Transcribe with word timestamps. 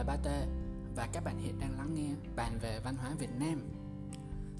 là 0.00 0.04
Ba 0.06 0.16
Tê 0.16 0.46
và 0.96 1.08
các 1.12 1.24
bạn 1.24 1.38
hiện 1.38 1.60
đang 1.60 1.78
lắng 1.78 1.94
nghe 1.94 2.08
bàn 2.36 2.58
về 2.62 2.80
văn 2.84 2.96
hóa 2.96 3.10
Việt 3.18 3.30
Nam. 3.38 3.60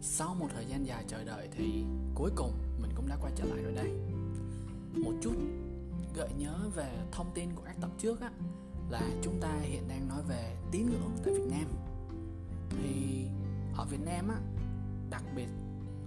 Sau 0.01 0.35
một 0.35 0.49
thời 0.55 0.67
gian 0.67 0.87
dài 0.87 1.05
chờ 1.09 1.25
đợi 1.25 1.49
thì 1.53 1.85
cuối 2.15 2.31
cùng 2.37 2.53
mình 2.83 2.91
cũng 2.95 3.09
đã 3.09 3.17
quay 3.21 3.33
trở 3.37 3.45
lại 3.45 3.63
rồi 3.63 3.73
đây. 3.73 3.91
Một 5.05 5.13
chút 5.23 5.35
gợi 6.15 6.29
nhớ 6.39 6.59
về 6.75 6.99
thông 7.13 7.31
tin 7.35 7.51
của 7.55 7.63
các 7.65 7.77
tập 7.81 7.91
trước 7.99 8.21
á 8.21 8.31
là 8.91 9.03
chúng 9.23 9.41
ta 9.41 9.59
hiện 9.61 9.89
đang 9.89 10.09
nói 10.09 10.23
về 10.29 10.57
tín 10.71 10.87
ngưỡng 10.87 11.17
tại 11.25 11.35
Việt 11.35 11.47
Nam. 11.51 11.67
Thì 12.71 13.27
ở 13.77 13.85
Việt 13.85 14.01
Nam 14.05 14.29
á, 14.29 14.37
đặc 15.11 15.23
biệt 15.37 15.49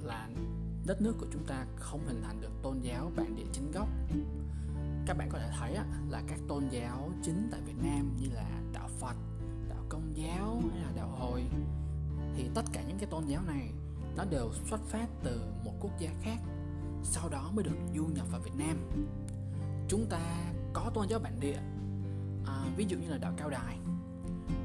là 0.04 0.30
đất 0.86 1.02
nước 1.02 1.16
của 1.20 1.28
chúng 1.34 1.46
ta 1.46 1.66
không 1.76 2.06
hình 2.08 2.22
thành 2.24 2.42
được 2.42 2.52
tôn 2.64 2.80
giáo 2.80 3.12
bản 3.16 3.36
địa 3.36 3.48
chính 3.54 3.72
gốc 3.72 3.88
các 5.06 5.18
bạn 5.18 5.30
có 5.32 5.40
thể 5.40 5.50
thấy 5.60 5.78
là 6.10 6.22
các 6.28 6.40
tôn 6.48 6.68
giáo 6.70 7.12
chính 7.24 7.48
tại 7.52 7.62
Việt 7.62 7.78
Nam 7.84 8.16
như 8.22 8.28
là 8.34 8.50
đạo 8.74 8.90
Phật, 9.00 9.16
Công 9.94 10.18
giáo 10.18 10.62
hay 10.72 10.82
là 10.82 10.92
đạo 10.96 11.08
Hồi 11.20 11.44
thì 12.36 12.50
tất 12.54 12.62
cả 12.74 12.82
những 12.88 12.98
cái 12.98 13.10
tôn 13.12 13.26
giáo 13.26 13.42
này 13.48 13.70
nó 14.18 14.26
đều 14.30 14.52
xuất 14.70 14.82
phát 14.88 15.08
từ 15.24 15.42
một 15.66 15.72
quốc 15.80 15.92
gia 16.00 16.10
khác 16.22 16.38
sau 17.04 17.30
đó 17.30 17.52
mới 17.54 17.64
được 17.64 17.78
du 17.96 18.06
nhập 18.06 18.28
vào 18.32 18.42
Việt 18.42 18.56
Nam. 18.58 18.78
Chúng 19.88 20.06
ta 20.10 20.52
có 20.74 20.92
tôn 20.94 21.08
giáo 21.10 21.20
bản 21.20 21.40
địa 21.40 21.58
à, 22.46 22.66
ví 22.78 22.86
dụ 22.88 22.98
như 22.98 23.08
là 23.10 23.18
đạo 23.18 23.34
Cao 23.38 23.50
Đài 23.50 23.78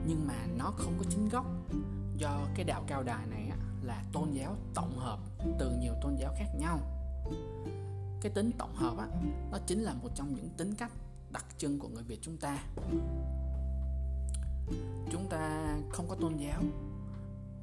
nhưng 0.06 0.26
mà 0.26 0.46
nó 0.58 0.72
không 0.76 0.94
có 0.98 1.04
chính 1.10 1.28
gốc 1.28 1.46
do 2.16 2.40
cái 2.54 2.64
đạo 2.64 2.84
Cao 2.86 3.02
Đài 3.02 3.26
này 3.26 3.50
là 3.82 4.04
tôn 4.12 4.30
giáo 4.32 4.56
tổng 4.74 4.98
hợp 4.98 5.18
từ 5.58 5.76
nhiều 5.80 5.92
tôn 6.02 6.16
giáo 6.16 6.34
khác 6.38 6.48
nhau. 6.58 6.78
Cái 8.20 8.32
tính 8.32 8.50
tổng 8.58 8.74
hợp 8.74 8.98
á 8.98 9.06
nó 9.50 9.58
chính 9.66 9.80
là 9.80 9.94
một 9.94 10.08
trong 10.14 10.34
những 10.34 10.48
tính 10.56 10.74
cách 10.74 10.92
đặc 11.32 11.44
trưng 11.58 11.78
của 11.78 11.88
người 11.88 12.02
Việt 12.02 12.18
chúng 12.22 12.36
ta 12.36 12.58
chúng 15.30 15.38
ta 15.38 15.78
không 15.90 16.08
có 16.08 16.14
tôn 16.14 16.36
giáo 16.36 16.62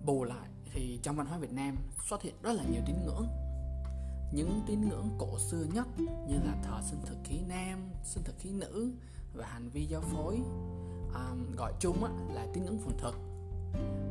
bù 0.06 0.24
lại 0.24 0.50
thì 0.74 1.00
trong 1.04 1.16
văn 1.16 1.28
hóa 1.28 1.38
Việt 1.38 1.52
Nam 1.52 1.78
xuất 2.10 2.22
hiện 2.22 2.36
rất 2.42 2.54
là 2.54 2.64
nhiều 2.64 2.82
tín 2.86 2.96
ngưỡng. 3.06 3.28
Những 4.34 4.62
tín 4.68 4.90
ngưỡng 4.90 5.10
cổ 5.18 5.40
xưa 5.40 5.66
nhất 5.74 5.88
như 6.28 6.36
là 6.46 6.56
thờ 6.64 6.82
sinh 6.90 7.00
thực 7.06 7.18
khí 7.24 7.40
nam 7.48 7.90
sinh 8.04 8.24
thực 8.24 8.36
khí 8.40 8.52
nữ 8.52 8.92
và 9.34 9.46
hành 9.46 9.70
vi 9.70 9.86
giao 9.86 10.02
phối 10.02 10.40
à, 11.14 11.36
gọi 11.58 11.74
chung 11.80 12.04
á, 12.04 12.12
là 12.34 12.48
tín 12.54 12.66
ngưỡng 12.66 12.80
phồn 12.80 12.94
thực. 12.98 13.16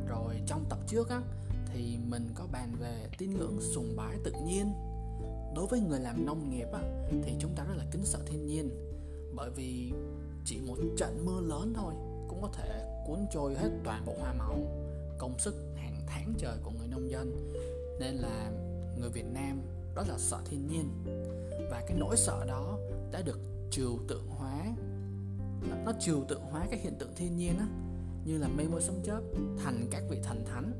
Rồi 0.07 0.41
trong 0.47 0.65
tập 0.69 0.79
trước 0.87 1.09
á, 1.09 1.21
thì 1.65 1.97
mình 2.07 2.29
có 2.35 2.47
bàn 2.51 2.75
về 2.79 3.09
tín 3.17 3.37
ngưỡng 3.37 3.61
sùng 3.61 3.95
bái 3.97 4.17
tự 4.23 4.33
nhiên. 4.45 4.73
Đối 5.55 5.67
với 5.69 5.79
người 5.79 5.99
làm 5.99 6.25
nông 6.25 6.49
nghiệp 6.49 6.67
á, 6.73 6.81
thì 7.23 7.35
chúng 7.39 7.55
ta 7.55 7.63
rất 7.63 7.75
là 7.77 7.85
kính 7.91 8.05
sợ 8.05 8.19
thiên 8.25 8.45
nhiên 8.45 8.69
bởi 9.35 9.49
vì 9.49 9.93
chỉ 10.45 10.59
một 10.67 10.77
trận 10.97 11.25
mưa 11.25 11.41
lớn 11.41 11.73
thôi 11.75 11.93
cũng 12.27 12.41
có 12.41 12.49
thể 12.53 12.94
cuốn 13.07 13.19
trôi 13.31 13.55
hết 13.55 13.69
toàn 13.83 14.05
bộ 14.05 14.13
hoa 14.19 14.33
màu 14.33 14.59
công 15.17 15.39
sức 15.39 15.55
hàng 15.75 16.01
tháng 16.07 16.33
trời 16.37 16.57
của 16.63 16.71
người 16.71 16.87
nông 16.87 17.09
dân. 17.09 17.53
Nên 17.99 18.15
là 18.15 18.51
người 18.99 19.09
Việt 19.09 19.25
Nam 19.33 19.61
rất 19.95 20.07
là 20.07 20.17
sợ 20.17 20.39
thiên 20.45 20.67
nhiên. 20.67 20.89
Và 21.71 21.83
cái 21.87 21.97
nỗi 21.99 22.17
sợ 22.17 22.45
đó 22.47 22.77
đã 23.11 23.21
được 23.21 23.39
trừu 23.71 23.99
tượng 24.07 24.27
hóa 24.27 24.75
nó, 25.69 25.75
nó 25.85 25.91
trừu 25.99 26.23
tượng 26.27 26.41
hóa 26.41 26.67
các 26.71 26.81
hiện 26.81 26.95
tượng 26.99 27.15
thiên 27.15 27.37
nhiên 27.37 27.57
á. 27.59 27.67
Như 28.25 28.37
là 28.37 28.47
mây 28.47 28.67
mưa 28.67 28.79
sấm 28.79 28.95
chớp 29.03 29.21
thành 29.63 29.87
các 29.91 30.03
vị 30.09 30.19
thần 30.23 30.45
thánh. 30.45 30.71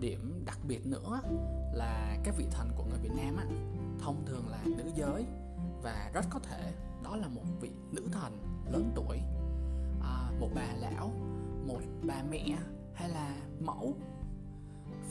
Điểm 0.00 0.42
đặc 0.44 0.58
biệt 0.68 0.86
nữa 0.86 1.20
là 1.72 2.18
các 2.24 2.34
vị 2.38 2.46
thần 2.50 2.68
của 2.76 2.84
người 2.84 2.98
Việt 3.02 3.12
Nam 3.16 3.36
á, 3.36 3.44
thông 4.00 4.24
thường 4.26 4.48
là 4.50 4.64
nữ 4.64 4.84
giới. 4.96 5.24
Và 5.82 6.10
rất 6.14 6.24
có 6.30 6.38
thể 6.38 6.72
đó 7.04 7.16
là 7.16 7.28
một 7.28 7.42
vị 7.60 7.70
nữ 7.92 8.02
thần 8.12 8.38
lớn 8.72 8.92
tuổi 8.94 9.18
một 10.40 10.48
bà 10.54 10.72
lão 10.80 11.10
một 11.66 11.80
bà 12.02 12.22
mẹ 12.30 12.58
hay 12.94 13.08
là 13.08 13.36
mẫu. 13.60 13.96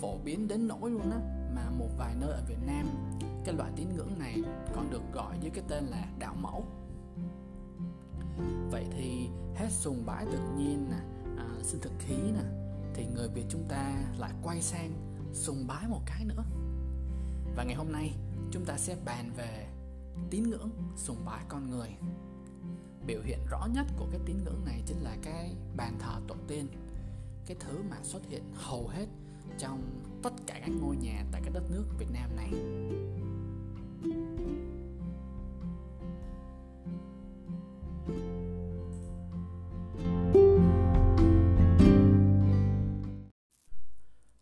Phổ 0.01 0.17
biến 0.17 0.47
đến 0.47 0.67
nỗi 0.67 0.91
luôn 0.91 1.11
á 1.11 1.19
mà 1.55 1.69
một 1.69 1.89
vài 1.97 2.15
nơi 2.19 2.29
ở 2.29 2.41
Việt 2.47 2.59
Nam 2.65 2.87
cái 3.45 3.55
loại 3.55 3.71
tín 3.75 3.87
ngưỡng 3.95 4.19
này 4.19 4.41
còn 4.75 4.89
được 4.89 5.01
gọi 5.13 5.37
với 5.41 5.49
cái 5.49 5.63
tên 5.67 5.83
là 5.83 6.07
đạo 6.19 6.35
mẫu. 6.41 6.65
Vậy 8.71 8.85
thì 8.91 9.27
hết 9.55 9.69
sùng 9.71 10.03
bái 10.05 10.25
tự 10.25 10.39
nhiên 10.57 10.87
nè 10.91 10.97
à, 11.37 11.47
sinh 11.61 11.81
thực 11.81 11.93
khí 11.99 12.15
nè 12.15 12.43
thì 12.93 13.05
người 13.05 13.27
Việt 13.27 13.45
chúng 13.49 13.63
ta 13.69 14.03
lại 14.17 14.31
quay 14.43 14.61
sang 14.61 14.91
sùng 15.33 15.67
bái 15.67 15.87
một 15.87 16.01
cái 16.05 16.25
nữa. 16.25 16.43
Và 17.55 17.63
ngày 17.63 17.75
hôm 17.75 17.91
nay 17.91 18.13
chúng 18.51 18.65
ta 18.65 18.77
sẽ 18.77 18.95
bàn 19.05 19.31
về 19.37 19.67
tín 20.29 20.43
ngưỡng 20.43 20.69
sùng 20.95 21.17
bái 21.25 21.43
con 21.47 21.69
người 21.69 21.89
biểu 23.07 23.21
hiện 23.21 23.39
rõ 23.49 23.67
nhất 23.73 23.85
của 23.97 24.07
cái 24.11 24.19
tín 24.25 24.37
ngưỡng 24.43 24.65
này 24.65 24.83
chính 24.85 25.01
là 25.01 25.17
cái 25.23 25.55
bàn 25.77 25.97
thờ 25.99 26.21
tổ 26.27 26.35
tiên 26.47 26.67
cái 27.45 27.57
thứ 27.59 27.81
mà 27.89 27.97
xuất 28.03 28.21
hiện 28.29 28.43
hầu 28.53 28.87
hết 28.87 29.05
trong 29.57 29.81
tất 30.23 30.33
cả 30.47 30.59
các 30.59 30.71
ngôi 30.81 30.95
nhà 30.95 31.23
tại 31.31 31.41
cái 31.43 31.53
đất 31.53 31.63
nước 31.71 31.85
Việt 31.97 32.11
Nam 32.11 32.35
này 32.35 32.51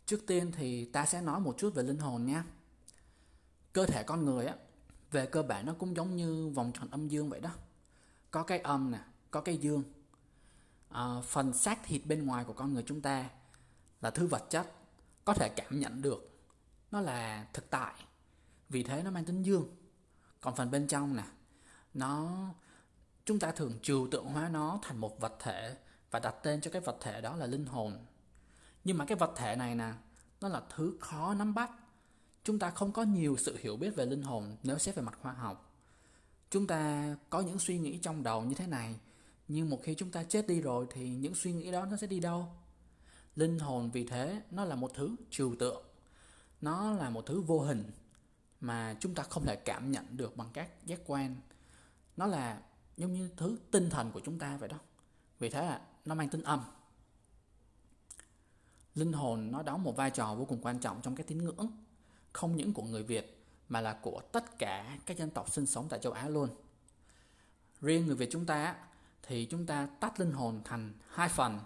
Trước 0.06 0.28
tiên 0.28 0.52
thì 0.52 0.86
ta 0.86 1.06
sẽ 1.06 1.22
nói 1.22 1.40
một 1.40 1.56
chút 1.58 1.74
về 1.76 1.84
linh 1.84 1.98
hồn 1.98 2.26
nha. 2.26 2.44
Cơ 3.74 3.86
thể 3.86 4.04
con 4.04 4.26
người 4.26 4.46
á, 4.46 4.56
về 5.12 5.26
cơ 5.26 5.44
bản 5.44 5.66
nó 5.66 5.74
cũng 5.80 5.96
giống 5.96 6.16
như 6.16 6.50
vòng 6.50 6.72
tròn 6.74 6.88
âm 6.92 7.08
dương 7.08 7.30
vậy 7.30 7.40
đó. 7.40 7.50
Có 8.31 8.44
cái 8.44 8.59
âm 8.59 8.92
nè, 8.92 9.00
có 9.31 9.42
cái 9.42 9.58
dương. 9.58 9.84
À, 10.90 11.22
phần 11.24 11.53
xác 11.53 11.84
thịt 11.84 12.02
bên 12.06 12.25
ngoài 12.25 12.44
của 12.44 12.53
con 12.53 12.74
người 12.74 12.84
chúng 12.88 13.02
ta 13.02 13.30
là 14.02 14.12
thứ 14.12 14.28
vật 14.28 14.44
chất 14.50 14.72
có 15.25 15.34
thể 15.34 15.50
cảm 15.50 15.80
nhận 15.80 16.02
được. 16.02 16.40
Nó 16.92 17.02
là 17.02 17.47
thực 17.53 17.69
tại 17.69 17.94
vì 18.69 18.84
thế 18.84 19.03
nó 19.03 19.12
mang 19.12 19.25
tính 19.25 19.44
dương. 19.44 19.75
Còn 20.42 20.56
phần 20.56 20.72
bên 20.72 20.88
trong 20.88 21.16
nè 21.16 21.24
nó 21.94 22.31
chúng 23.25 23.40
ta 23.40 23.52
thường 23.52 23.80
trừu 23.81 24.08
tượng 24.12 24.25
hóa 24.25 24.50
nó 24.50 24.80
thành 24.81 24.98
một 24.98 25.19
vật 25.19 25.34
thể 25.40 25.78
và 26.12 26.19
đặt 26.19 26.36
tên 26.44 26.62
cho 26.62 26.72
cái 26.72 26.81
vật 26.81 26.98
thể 27.02 27.22
đó 27.22 27.36
là 27.36 27.46
linh 27.46 27.66
hồn. 27.66 28.06
Nhưng 28.84 28.98
mà 28.98 29.06
cái 29.06 29.18
vật 29.18 29.34
thể 29.36 29.56
này 29.56 29.75
nè 29.75 29.94
nó 30.42 30.48
là 30.48 30.62
thứ 30.75 30.98
khó 31.00 31.34
nắm 31.34 31.53
bắt. 31.53 31.72
Chúng 32.44 32.59
ta 32.59 32.69
không 32.69 32.92
có 32.92 33.03
nhiều 33.03 33.36
sự 33.40 33.58
hiểu 33.59 33.78
biết 33.78 33.96
về 33.96 34.06
linh 34.06 34.22
hồn 34.22 34.58
nếu 34.63 34.78
xét 34.78 34.96
về 34.96 35.02
mặt 35.02 35.18
khoa 35.22 35.34
học 35.34 35.71
chúng 36.51 36.67
ta 36.67 37.16
có 37.29 37.41
những 37.41 37.59
suy 37.59 37.78
nghĩ 37.78 37.97
trong 37.97 38.23
đầu 38.23 38.44
như 38.44 38.56
thế 38.56 38.67
này, 38.67 38.95
nhưng 39.47 39.69
một 39.69 39.79
khi 39.84 39.95
chúng 39.95 40.12
ta 40.12 40.23
chết 40.23 40.47
đi 40.47 40.62
rồi 40.62 40.88
thì 40.94 41.09
những 41.09 41.35
suy 41.35 41.53
nghĩ 41.53 41.72
đó 41.72 41.85
nó 41.85 41.97
sẽ 41.97 42.07
đi 42.07 42.19
đâu? 42.19 42.47
Linh 43.35 43.59
hồn 43.59 43.91
vì 43.91 44.06
thế 44.06 44.41
nó 44.51 44.66
là 44.66 44.75
một 44.75 44.91
thứ 44.94 45.16
trừu 45.29 45.56
tượng, 45.56 45.84
nó 46.62 46.91
là 46.91 47.09
một 47.09 47.25
thứ 47.25 47.41
vô 47.41 47.59
hình 47.59 47.91
mà 48.62 48.95
chúng 49.00 49.16
ta 49.16 49.23
không 49.23 49.45
thể 49.45 49.56
cảm 49.56 49.91
nhận 49.91 50.17
được 50.17 50.38
bằng 50.38 50.50
các 50.53 50.85
giác 50.85 51.00
quan. 51.06 51.35
Nó 52.17 52.25
là 52.25 52.62
giống 52.97 53.13
như 53.13 53.29
thứ 53.38 53.57
tinh 53.72 53.89
thần 53.89 54.12
của 54.12 54.19
chúng 54.19 54.39
ta 54.39 54.57
vậy 54.57 54.69
đó. 54.69 54.79
Vì 55.39 55.50
thế 55.50 55.62
là 55.62 55.81
nó 56.06 56.16
mang 56.16 56.29
tính 56.29 56.44
âm. 56.44 56.63
Linh 58.95 59.13
hồn 59.13 59.51
nó 59.51 59.63
đóng 59.63 59.83
một 59.83 59.95
vai 59.95 60.12
trò 60.12 60.35
vô 60.35 60.45
cùng 60.45 60.62
quan 60.62 60.79
trọng 60.79 61.01
trong 61.01 61.16
cái 61.16 61.23
tín 61.28 61.38
ngưỡng 61.38 61.68
không 62.33 62.56
những 62.56 62.73
của 62.73 62.83
người 62.83 63.03
Việt 63.03 63.41
mà 63.72 63.82
là 63.82 63.94
của 63.94 64.22
tất 64.32 64.59
cả 64.59 64.98
các 65.06 65.18
dân 65.18 65.30
tộc 65.30 65.52
sinh 65.52 65.66
sống 65.66 65.88
tại 65.90 66.00
châu 66.00 66.14
Á 66.14 66.28
luôn. 66.28 66.50
Riêng 67.82 68.06
người 68.06 68.16
Việt 68.16 68.30
chúng 68.32 68.46
ta 68.46 68.76
thì 69.24 69.46
chúng 69.46 69.66
ta 69.66 69.88
tách 70.00 70.20
linh 70.20 70.31
hồn 70.31 70.62
thành 70.66 70.94
hai 71.07 71.30
phần, 71.30 71.60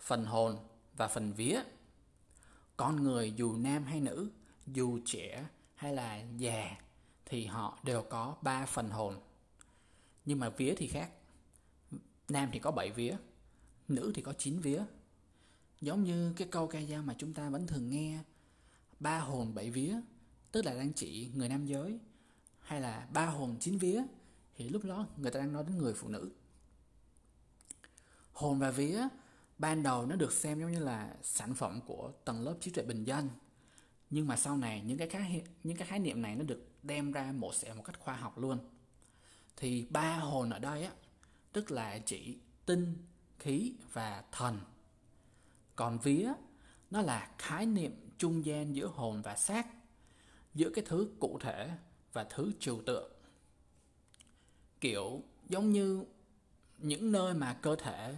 phần 0.00 0.24
hồn 0.24 0.58
và 0.96 1.08
phần 1.08 1.32
vía. 1.32 1.60
Con 2.76 3.02
người 3.02 3.32
dù 3.36 3.56
nam 3.56 3.84
hay 3.84 4.00
nữ, 4.00 4.30
dù 4.66 4.98
trẻ 5.04 5.46
hay 5.74 5.94
là 5.94 6.22
già 6.36 6.76
thì 7.26 7.46
họ 7.46 7.78
đều 7.82 8.02
có 8.02 8.36
ba 8.42 8.66
phần 8.66 8.90
hồn. 8.90 9.20
Nhưng 10.24 10.40
mà 10.40 10.48
vía 10.48 10.74
thì 10.76 10.86
khác. 10.86 11.10
Nam 12.28 12.48
thì 12.52 12.58
có 12.58 12.70
7 12.70 12.90
vía, 12.90 13.16
nữ 13.88 14.12
thì 14.14 14.22
có 14.22 14.32
9 14.32 14.58
vía 14.60 14.82
Giống 15.80 16.04
như 16.04 16.32
cái 16.36 16.48
câu 16.50 16.66
ca 16.66 16.82
dao 16.82 17.02
mà 17.02 17.14
chúng 17.18 17.34
ta 17.34 17.50
vẫn 17.50 17.66
thường 17.66 17.90
nghe 17.90 18.18
Ba 19.00 19.18
hồn 19.18 19.54
bảy 19.54 19.70
vía 19.70 19.94
Tức 20.54 20.64
là 20.64 20.74
đang 20.74 20.92
chỉ 20.92 21.30
người 21.34 21.48
nam 21.48 21.66
giới 21.66 21.98
Hay 22.60 22.80
là 22.80 23.06
ba 23.12 23.26
hồn 23.26 23.56
chín 23.60 23.78
vía 23.78 24.02
Thì 24.56 24.68
lúc 24.68 24.84
đó 24.84 25.06
người 25.16 25.30
ta 25.30 25.40
đang 25.40 25.52
nói 25.52 25.64
đến 25.66 25.78
người 25.78 25.94
phụ 25.94 26.08
nữ. 26.08 26.30
Hồn 28.32 28.58
và 28.58 28.70
vía 28.70 29.02
Ban 29.58 29.82
đầu 29.82 30.06
nó 30.06 30.16
được 30.16 30.32
xem 30.32 30.60
giống 30.60 30.72
như 30.72 30.78
là 30.78 31.14
sản 31.22 31.54
phẩm 31.54 31.80
của 31.86 32.12
tầng 32.24 32.40
lớp 32.42 32.54
trí 32.60 32.70
tuệ 32.70 32.84
bình 32.84 33.04
dân 33.04 33.28
Nhưng 34.10 34.26
mà 34.26 34.36
sau 34.36 34.56
này 34.56 34.82
những 34.86 34.98
cái 34.98 35.08
khái, 35.08 35.42
những 35.64 35.76
cái 35.76 35.88
khái 35.88 35.98
niệm 35.98 36.22
này 36.22 36.36
nó 36.36 36.44
được 36.44 36.68
đem 36.82 37.12
ra 37.12 37.32
mổ 37.32 37.52
xẻ 37.52 37.74
một 37.74 37.82
cách 37.82 38.00
khoa 38.00 38.16
học 38.16 38.38
luôn. 38.38 38.58
Thì 39.56 39.86
ba 39.90 40.16
hồn 40.16 40.50
ở 40.50 40.58
đây 40.58 40.84
á 40.84 40.92
Tức 41.52 41.70
là 41.70 41.98
chỉ 41.98 42.38
tinh, 42.66 42.94
khí 43.38 43.74
và 43.92 44.24
thần. 44.32 44.60
Còn 45.76 45.98
vía 45.98 46.32
nó 46.90 47.02
là 47.02 47.30
khái 47.38 47.66
niệm 47.66 48.10
trung 48.18 48.44
gian 48.44 48.76
giữa 48.76 48.86
hồn 48.86 49.22
và 49.22 49.36
xác 49.36 49.66
giữa 50.54 50.70
cái 50.70 50.84
thứ 50.88 51.08
cụ 51.20 51.38
thể 51.40 51.70
và 52.12 52.24
thứ 52.24 52.52
trừu 52.60 52.82
tượng. 52.86 53.12
Kiểu 54.80 55.22
giống 55.48 55.72
như 55.72 56.04
những 56.78 57.12
nơi 57.12 57.34
mà 57.34 57.58
cơ 57.62 57.76
thể 57.76 58.16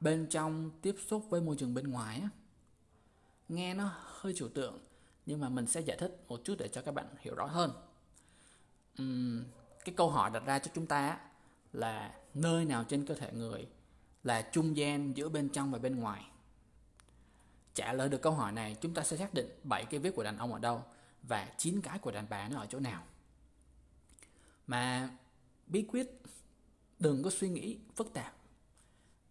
bên 0.00 0.26
trong 0.30 0.70
tiếp 0.82 0.96
xúc 1.06 1.24
với 1.30 1.40
môi 1.40 1.56
trường 1.56 1.74
bên 1.74 1.90
ngoài 1.90 2.20
á. 2.20 2.28
Nghe 3.48 3.74
nó 3.74 3.90
hơi 4.04 4.32
trừu 4.36 4.48
tượng 4.48 4.78
nhưng 5.26 5.40
mà 5.40 5.48
mình 5.48 5.66
sẽ 5.66 5.80
giải 5.80 5.96
thích 5.96 6.24
một 6.28 6.40
chút 6.44 6.54
để 6.58 6.68
cho 6.68 6.82
các 6.82 6.94
bạn 6.94 7.06
hiểu 7.20 7.34
rõ 7.34 7.46
hơn. 7.46 7.70
Uhm, 9.02 9.44
cái 9.84 9.94
câu 9.96 10.10
hỏi 10.10 10.30
đặt 10.30 10.46
ra 10.46 10.58
cho 10.58 10.70
chúng 10.74 10.86
ta 10.86 11.18
là 11.72 12.14
nơi 12.34 12.64
nào 12.64 12.84
trên 12.84 13.06
cơ 13.06 13.14
thể 13.14 13.32
người 13.32 13.66
là 14.24 14.48
trung 14.52 14.76
gian 14.76 15.16
giữa 15.16 15.28
bên 15.28 15.48
trong 15.48 15.70
và 15.70 15.78
bên 15.78 16.00
ngoài? 16.00 16.24
Trả 17.74 17.92
lời 17.92 18.08
được 18.08 18.22
câu 18.22 18.32
hỏi 18.32 18.52
này 18.52 18.76
chúng 18.80 18.94
ta 18.94 19.02
sẽ 19.02 19.16
xác 19.16 19.34
định 19.34 19.48
bảy 19.64 19.84
cái 19.84 20.00
vết 20.00 20.10
của 20.10 20.22
đàn 20.22 20.38
ông 20.38 20.52
ở 20.52 20.58
đâu 20.58 20.84
và 21.22 21.54
chín 21.58 21.80
cái 21.80 21.98
của 21.98 22.10
đàn 22.10 22.26
bà 22.28 22.48
nó 22.48 22.60
ở 22.60 22.66
chỗ 22.66 22.80
nào. 22.80 23.04
Mà 24.66 25.10
bí 25.66 25.82
quyết, 25.88 26.22
đừng 26.98 27.22
có 27.22 27.30
suy 27.30 27.48
nghĩ 27.48 27.78
phức 27.96 28.12
tạp. 28.12 28.34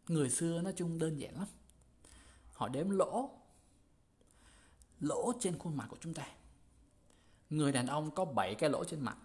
Người 0.07 0.30
xưa 0.30 0.62
nói 0.62 0.74
chung 0.75 1.00
đơn 1.00 1.18
giản 1.18 1.38
lắm. 1.38 1.48
Họ 2.54 2.68
đếm 2.68 2.89
lỗ 2.89 3.38
lỗ 5.00 5.34
trên 5.39 5.57
khuôn 5.57 5.78
mặt 5.78 5.88
của 5.89 5.98
chúng 6.01 6.13
ta. 6.13 6.28
Người 7.50 7.72
đàn 7.72 7.88
ông 7.88 8.12
có 8.12 8.25
7 8.25 8.56
cái 8.56 8.69
lỗ 8.69 8.84
trên 8.84 9.01
mặt. 9.01 9.18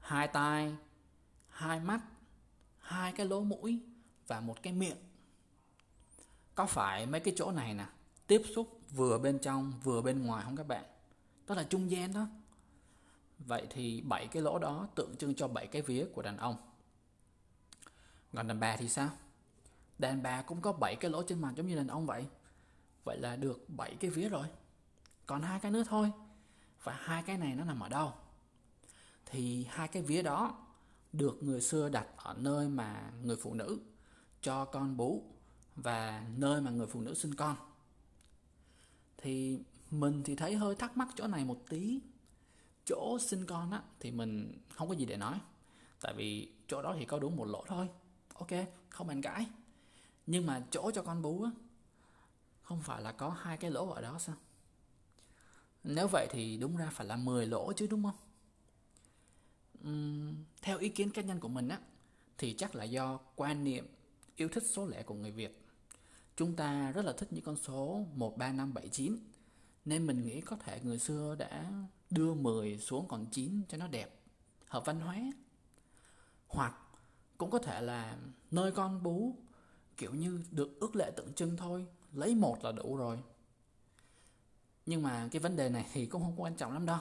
Hai 0.00 0.28
tai, 0.28 0.76
hai 1.48 1.80
mắt, 1.80 2.00
hai 2.78 3.12
cái 3.12 3.26
lỗ 3.26 3.40
mũi 3.40 3.80
và 4.26 4.40
một 4.40 4.62
cái 4.62 4.72
miệng. 4.72 4.96
Có 6.54 6.66
phải 6.66 7.06
mấy 7.06 7.20
cái 7.20 7.34
chỗ 7.36 7.50
này 7.50 7.74
nè, 7.74 7.86
tiếp 8.26 8.42
xúc 8.54 8.80
vừa 8.90 9.18
bên 9.18 9.38
trong, 9.38 9.72
vừa 9.82 10.02
bên 10.02 10.26
ngoài 10.26 10.44
không 10.44 10.56
các 10.56 10.66
bạn? 10.66 10.84
Đó 11.50 11.56
là 11.56 11.64
trung 11.64 11.90
gian 11.90 12.12
đó. 12.12 12.26
Vậy 13.38 13.66
thì 13.70 14.00
bảy 14.00 14.26
cái 14.26 14.42
lỗ 14.42 14.58
đó 14.58 14.88
tượng 14.94 15.16
trưng 15.16 15.34
cho 15.34 15.48
bảy 15.48 15.66
cái 15.66 15.82
vía 15.82 16.06
của 16.14 16.22
đàn 16.22 16.36
ông. 16.36 16.56
Còn 18.34 18.48
đàn 18.48 18.60
bà 18.60 18.76
thì 18.76 18.88
sao? 18.88 19.10
Đàn 19.98 20.22
bà 20.22 20.42
cũng 20.42 20.60
có 20.60 20.72
bảy 20.72 20.96
cái 20.96 21.10
lỗ 21.10 21.22
trên 21.22 21.40
mặt 21.40 21.52
giống 21.56 21.66
như 21.66 21.76
đàn 21.76 21.88
ông 21.88 22.06
vậy. 22.06 22.26
Vậy 23.04 23.18
là 23.18 23.36
được 23.36 23.64
bảy 23.68 23.96
cái 24.00 24.10
vía 24.10 24.28
rồi. 24.28 24.46
Còn 25.26 25.42
hai 25.42 25.60
cái 25.60 25.70
nữa 25.70 25.84
thôi. 25.88 26.12
Và 26.82 26.92
hai 26.92 27.22
cái 27.22 27.38
này 27.38 27.54
nó 27.54 27.64
nằm 27.64 27.80
ở 27.80 27.88
đâu? 27.88 28.12
Thì 29.26 29.64
hai 29.70 29.88
cái 29.88 30.02
vía 30.02 30.22
đó 30.22 30.66
được 31.12 31.42
người 31.42 31.60
xưa 31.60 31.88
đặt 31.88 32.06
ở 32.16 32.34
nơi 32.38 32.68
mà 32.68 33.10
người 33.22 33.36
phụ 33.36 33.54
nữ 33.54 33.80
cho 34.40 34.64
con 34.64 34.96
bú 34.96 35.22
và 35.76 36.26
nơi 36.36 36.60
mà 36.60 36.70
người 36.70 36.86
phụ 36.86 37.00
nữ 37.00 37.14
sinh 37.14 37.34
con. 37.34 37.56
Thì 39.18 39.58
mình 39.90 40.22
thì 40.24 40.34
thấy 40.34 40.54
hơi 40.54 40.74
thắc 40.74 40.96
mắc 40.96 41.08
chỗ 41.16 41.26
này 41.26 41.44
một 41.44 41.62
tí. 41.68 42.00
Chỗ 42.84 43.18
sinh 43.20 43.46
con 43.46 43.70
á 43.70 43.82
thì 44.00 44.10
mình 44.10 44.58
không 44.74 44.88
có 44.88 44.94
gì 44.94 45.04
để 45.04 45.16
nói. 45.16 45.40
Tại 46.00 46.14
vì 46.16 46.52
chỗ 46.68 46.82
đó 46.82 46.94
thì 46.98 47.04
có 47.04 47.18
đúng 47.18 47.36
một 47.36 47.44
lỗ 47.44 47.64
thôi. 47.66 47.88
Ok 48.34 48.50
không 48.88 49.06
bàn 49.06 49.22
cãi. 49.22 49.46
Nhưng 50.26 50.46
mà 50.46 50.66
chỗ 50.70 50.90
cho 50.94 51.02
con 51.02 51.22
bú 51.22 51.42
á 51.42 51.50
không 52.62 52.82
phải 52.82 53.02
là 53.02 53.12
có 53.12 53.30
hai 53.30 53.56
cái 53.56 53.70
lỗ 53.70 53.90
ở 53.90 54.00
đó 54.00 54.18
sao? 54.18 54.36
Nếu 55.84 56.08
vậy 56.08 56.26
thì 56.30 56.56
đúng 56.56 56.76
ra 56.76 56.90
phải 56.92 57.06
là 57.06 57.16
10 57.16 57.46
lỗ 57.46 57.72
chứ 57.72 57.86
đúng 57.90 58.02
không? 58.02 58.16
Uhm, 59.88 60.34
theo 60.62 60.78
ý 60.78 60.88
kiến 60.88 61.10
cá 61.10 61.22
nhân 61.22 61.40
của 61.40 61.48
mình 61.48 61.68
á 61.68 61.78
thì 62.38 62.54
chắc 62.58 62.74
là 62.74 62.84
do 62.84 63.18
quan 63.36 63.64
niệm 63.64 63.86
yêu 64.36 64.48
thích 64.48 64.62
số 64.66 64.86
lẻ 64.86 65.02
của 65.02 65.14
người 65.14 65.30
Việt. 65.30 65.60
Chúng 66.36 66.56
ta 66.56 66.92
rất 66.92 67.04
là 67.04 67.12
thích 67.12 67.32
những 67.32 67.44
con 67.44 67.56
số 67.56 68.06
13579 68.14 69.18
nên 69.84 70.06
mình 70.06 70.24
nghĩ 70.24 70.40
có 70.40 70.56
thể 70.56 70.80
người 70.82 70.98
xưa 70.98 71.34
đã 71.38 71.72
đưa 72.10 72.34
10 72.34 72.78
xuống 72.78 73.08
còn 73.08 73.26
9 73.30 73.62
cho 73.68 73.78
nó 73.78 73.88
đẹp 73.88 74.20
hợp 74.66 74.84
văn 74.84 75.00
hóa. 75.00 75.16
Hoặc 76.48 76.74
cũng 77.38 77.50
có 77.50 77.58
thể 77.58 77.80
là 77.80 78.16
nơi 78.50 78.72
con 78.72 79.02
bú 79.02 79.36
kiểu 79.96 80.14
như 80.14 80.44
được 80.50 80.80
ước 80.80 80.96
lệ 80.96 81.10
tượng 81.16 81.32
trưng 81.32 81.56
thôi 81.56 81.86
lấy 82.12 82.34
một 82.34 82.64
là 82.64 82.72
đủ 82.72 82.96
rồi. 82.96 83.18
Nhưng 84.86 85.02
mà 85.02 85.28
cái 85.32 85.40
vấn 85.40 85.56
đề 85.56 85.68
này 85.68 85.86
thì 85.92 86.06
cũng 86.06 86.22
không 86.22 86.40
quan 86.40 86.56
trọng 86.56 86.72
lắm 86.72 86.86
đâu. 86.86 86.98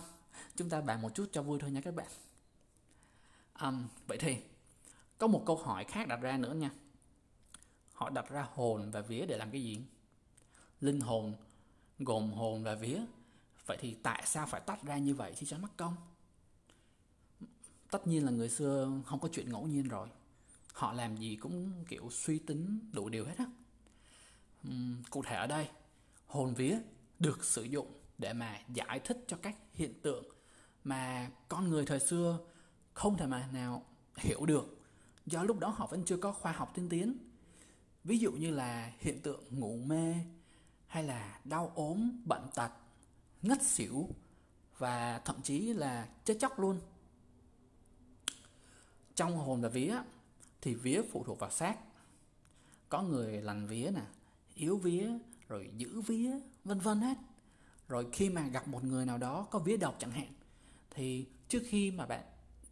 Chúng 0.55 0.69
ta 0.69 0.81
bàn 0.81 1.01
một 1.01 1.15
chút 1.15 1.29
cho 1.31 1.43
vui 1.43 1.59
thôi 1.59 1.71
nha 1.71 1.81
các 1.81 1.95
bạn. 1.95 2.07
Um, 3.61 3.87
vậy 4.07 4.17
thì 4.21 4.37
có 5.17 5.27
một 5.27 5.43
câu 5.45 5.55
hỏi 5.55 5.83
khác 5.83 6.07
đặt 6.07 6.21
ra 6.21 6.37
nữa 6.37 6.53
nha. 6.53 6.71
Họ 7.93 8.09
đặt 8.09 8.29
ra 8.29 8.47
hồn 8.53 8.91
và 8.91 9.01
vía 9.01 9.25
để 9.25 9.37
làm 9.37 9.51
cái 9.51 9.63
gì? 9.63 9.81
Linh 10.81 10.99
hồn 10.99 11.33
gồm 11.99 12.31
hồn 12.31 12.63
và 12.63 12.75
vía. 12.75 12.99
Vậy 13.65 13.77
thì 13.81 13.95
tại 14.03 14.23
sao 14.25 14.47
phải 14.47 14.61
tách 14.61 14.83
ra 14.83 14.97
như 14.97 15.15
vậy 15.15 15.33
chứ 15.37 15.45
cho 15.45 15.57
mất 15.57 15.77
công? 15.77 15.95
Tất 17.91 18.07
nhiên 18.07 18.25
là 18.25 18.31
người 18.31 18.49
xưa 18.49 18.91
không 19.05 19.19
có 19.19 19.29
chuyện 19.31 19.49
ngẫu 19.49 19.67
nhiên 19.67 19.87
rồi. 19.87 20.07
Họ 20.73 20.93
làm 20.93 21.17
gì 21.17 21.35
cũng 21.35 21.71
kiểu 21.87 22.09
suy 22.11 22.39
tính 22.39 22.79
đủ 22.93 23.09
điều 23.09 23.25
hết 23.25 23.37
á. 23.37 23.45
Uhm, 24.67 25.03
cụ 25.09 25.23
thể 25.23 25.35
ở 25.35 25.47
đây 25.47 25.67
hồn 26.27 26.53
vía 26.53 26.77
được 27.19 27.43
sử 27.43 27.63
dụng 27.63 27.87
để 28.17 28.33
mà 28.33 28.59
giải 28.73 28.99
thích 28.99 29.25
cho 29.27 29.37
các 29.41 29.55
hiện 29.73 29.93
tượng 30.01 30.25
mà 30.83 31.31
con 31.47 31.69
người 31.69 31.85
thời 31.85 31.99
xưa 31.99 32.39
không 32.93 33.17
thể 33.17 33.25
mà 33.25 33.49
nào 33.53 33.85
hiểu 34.17 34.45
được. 34.45 34.77
Do 35.25 35.43
lúc 35.43 35.59
đó 35.59 35.69
họ 35.69 35.87
vẫn 35.87 36.03
chưa 36.05 36.17
có 36.17 36.31
khoa 36.31 36.51
học 36.51 36.71
tiên 36.75 36.89
tiến. 36.89 37.17
Ví 38.03 38.17
dụ 38.17 38.31
như 38.31 38.51
là 38.51 38.93
hiện 38.99 39.21
tượng 39.21 39.43
ngủ 39.49 39.77
mê 39.85 40.15
hay 40.89 41.03
là 41.03 41.39
đau 41.43 41.71
ốm, 41.75 42.21
bệnh 42.25 42.47
tật, 42.55 42.71
ngất 43.41 43.61
xỉu 43.61 44.09
và 44.77 45.21
thậm 45.25 45.41
chí 45.41 45.73
là 45.73 46.07
chết 46.25 46.37
chóc 46.39 46.59
luôn. 46.59 46.79
Trong 49.15 49.37
hồn 49.37 49.61
và 49.61 49.69
vía 49.69 49.97
thì 50.61 50.75
vía 50.75 51.01
phụ 51.11 51.23
thuộc 51.23 51.39
vào 51.39 51.51
xác. 51.51 51.77
Có 52.89 53.01
người 53.01 53.41
lành 53.41 53.67
vía 53.67 53.91
nè, 53.95 54.01
yếu 54.55 54.77
vía, 54.77 55.09
rồi 55.47 55.71
giữ 55.77 56.01
vía, 56.01 56.31
vân 56.63 56.79
vân 56.79 57.01
hết. 57.01 57.17
Rồi 57.87 58.07
khi 58.13 58.29
mà 58.29 58.47
gặp 58.47 58.67
một 58.67 58.83
người 58.83 59.05
nào 59.05 59.17
đó 59.17 59.47
có 59.51 59.59
vía 59.59 59.77
độc 59.77 59.95
chẳng 59.99 60.11
hạn, 60.11 60.33
thì 60.89 61.27
trước 61.49 61.63
khi 61.67 61.91
mà 61.91 62.05
bạn 62.05 62.23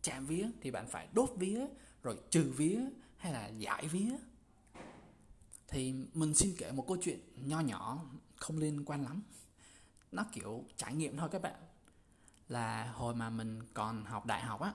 chạm 0.02 0.26
vía 0.26 0.48
thì 0.62 0.72
bạn 0.72 0.88
phải 0.88 1.08
đốt 1.14 1.30
vía, 1.36 1.66
rồi 2.04 2.20
trừ 2.30 2.54
vía 2.58 2.80
hay 3.18 3.34
là 3.34 3.48
giải 3.48 3.88
vía 3.88 4.12
thì 5.68 5.94
mình 6.14 6.34
xin 6.34 6.56
kể 6.58 6.72
một 6.72 6.86
câu 6.88 6.98
chuyện 7.02 7.20
nho 7.36 7.60
nhỏ 7.60 8.06
không 8.36 8.58
liên 8.58 8.86
quan 8.86 9.04
lắm. 9.04 9.22
Nó 10.12 10.26
kiểu 10.34 10.66
trải 10.78 10.94
nghiệm 10.94 11.18
thôi 11.18 11.30
các 11.32 11.42
bạn. 11.42 11.56
Là 12.50 12.92
hồi 12.92 13.16
mà 13.16 13.30
mình 13.30 13.60
còn 13.74 14.06
học 14.06 14.26
đại 14.26 14.42
học 14.42 14.62
á 14.62 14.74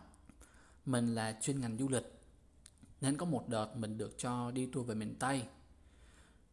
mình 0.87 1.15
là 1.15 1.39
chuyên 1.43 1.61
ngành 1.61 1.79
du 1.79 1.89
lịch. 1.89 2.13
Nên 3.01 3.17
có 3.17 3.27
một 3.27 3.49
đợt 3.49 3.77
mình 3.77 3.99
được 3.99 4.15
cho 4.19 4.51
đi 4.51 4.67
tour 4.67 4.89
về 4.89 4.95
miền 4.95 5.15
tây. 5.19 5.47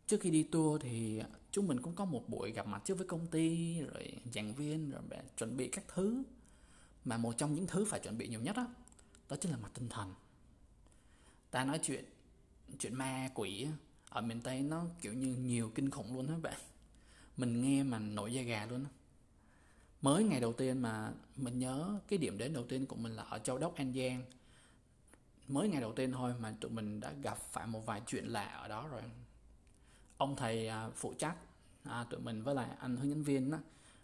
Trước 0.07 0.21
khi 0.21 0.29
đi 0.31 0.43
tour 0.43 0.81
thì 0.81 1.21
chúng 1.51 1.67
mình 1.67 1.81
cũng 1.81 1.95
có 1.95 2.05
một 2.05 2.29
buổi 2.29 2.51
gặp 2.51 2.67
mặt 2.67 2.81
trước 2.85 2.97
với 2.97 3.07
công 3.07 3.27
ty 3.27 3.79
rồi 3.81 4.13
giảng 4.33 4.53
viên 4.53 4.91
rồi 4.91 5.01
chuẩn 5.37 5.57
bị 5.57 5.67
các 5.67 5.83
thứ. 5.87 6.23
Mà 7.05 7.17
một 7.17 7.33
trong 7.37 7.53
những 7.53 7.67
thứ 7.67 7.85
phải 7.85 7.99
chuẩn 7.99 8.17
bị 8.17 8.27
nhiều 8.27 8.41
nhất 8.41 8.55
đó, 8.55 8.67
đó 9.29 9.35
chính 9.41 9.51
là 9.51 9.57
mặt 9.57 9.71
tinh 9.73 9.89
thần. 9.89 10.13
Ta 11.51 11.63
nói 11.63 11.79
chuyện 11.83 12.05
chuyện 12.79 12.95
ma 12.95 13.29
quỷ 13.33 13.67
ở 14.09 14.21
miền 14.21 14.41
tây 14.41 14.61
nó 14.61 14.85
kiểu 15.01 15.13
như 15.13 15.35
nhiều 15.35 15.71
kinh 15.75 15.89
khủng 15.89 16.15
luôn 16.15 16.27
các 16.27 16.41
bạn. 16.41 16.59
Mình 17.37 17.61
nghe 17.61 17.83
mà 17.83 17.99
nổi 17.99 18.33
da 18.33 18.41
gà 18.41 18.65
luôn 18.65 18.83
đó. 18.83 18.89
mới 20.01 20.23
ngày 20.23 20.39
đầu 20.39 20.53
tiên 20.53 20.81
mà 20.81 21.11
mình 21.35 21.59
nhớ 21.59 21.99
cái 22.07 22.19
điểm 22.19 22.37
đến 22.37 22.53
đầu 22.53 22.65
tiên 22.69 22.85
của 22.85 22.95
mình 22.95 23.11
là 23.15 23.23
ở 23.23 23.39
châu 23.39 23.57
đốc 23.57 23.75
an 23.75 23.93
giang. 23.93 24.23
Mới 25.47 25.69
ngày 25.69 25.81
đầu 25.81 25.93
tiên 25.93 26.11
thôi 26.11 26.33
mà 26.39 26.55
tụi 26.61 26.71
mình 26.71 26.99
đã 26.99 27.13
gặp 27.21 27.37
phải 27.51 27.67
một 27.67 27.85
vài 27.85 28.01
chuyện 28.07 28.25
lạ 28.25 28.45
ở 28.45 28.67
đó 28.67 28.87
rồi. 28.87 29.01
Ông 30.17 30.35
thầy 30.35 30.67
à, 30.67 30.89
phụ 30.95 31.13
trách 31.13 31.35
à, 31.83 32.05
tụi 32.09 32.19
mình 32.19 32.43
với 32.43 32.55
lại 32.55 32.69
anh 32.79 32.97
hướng 32.97 33.09
dẫn 33.09 33.23
viên 33.23 33.51
đó, 33.51 33.57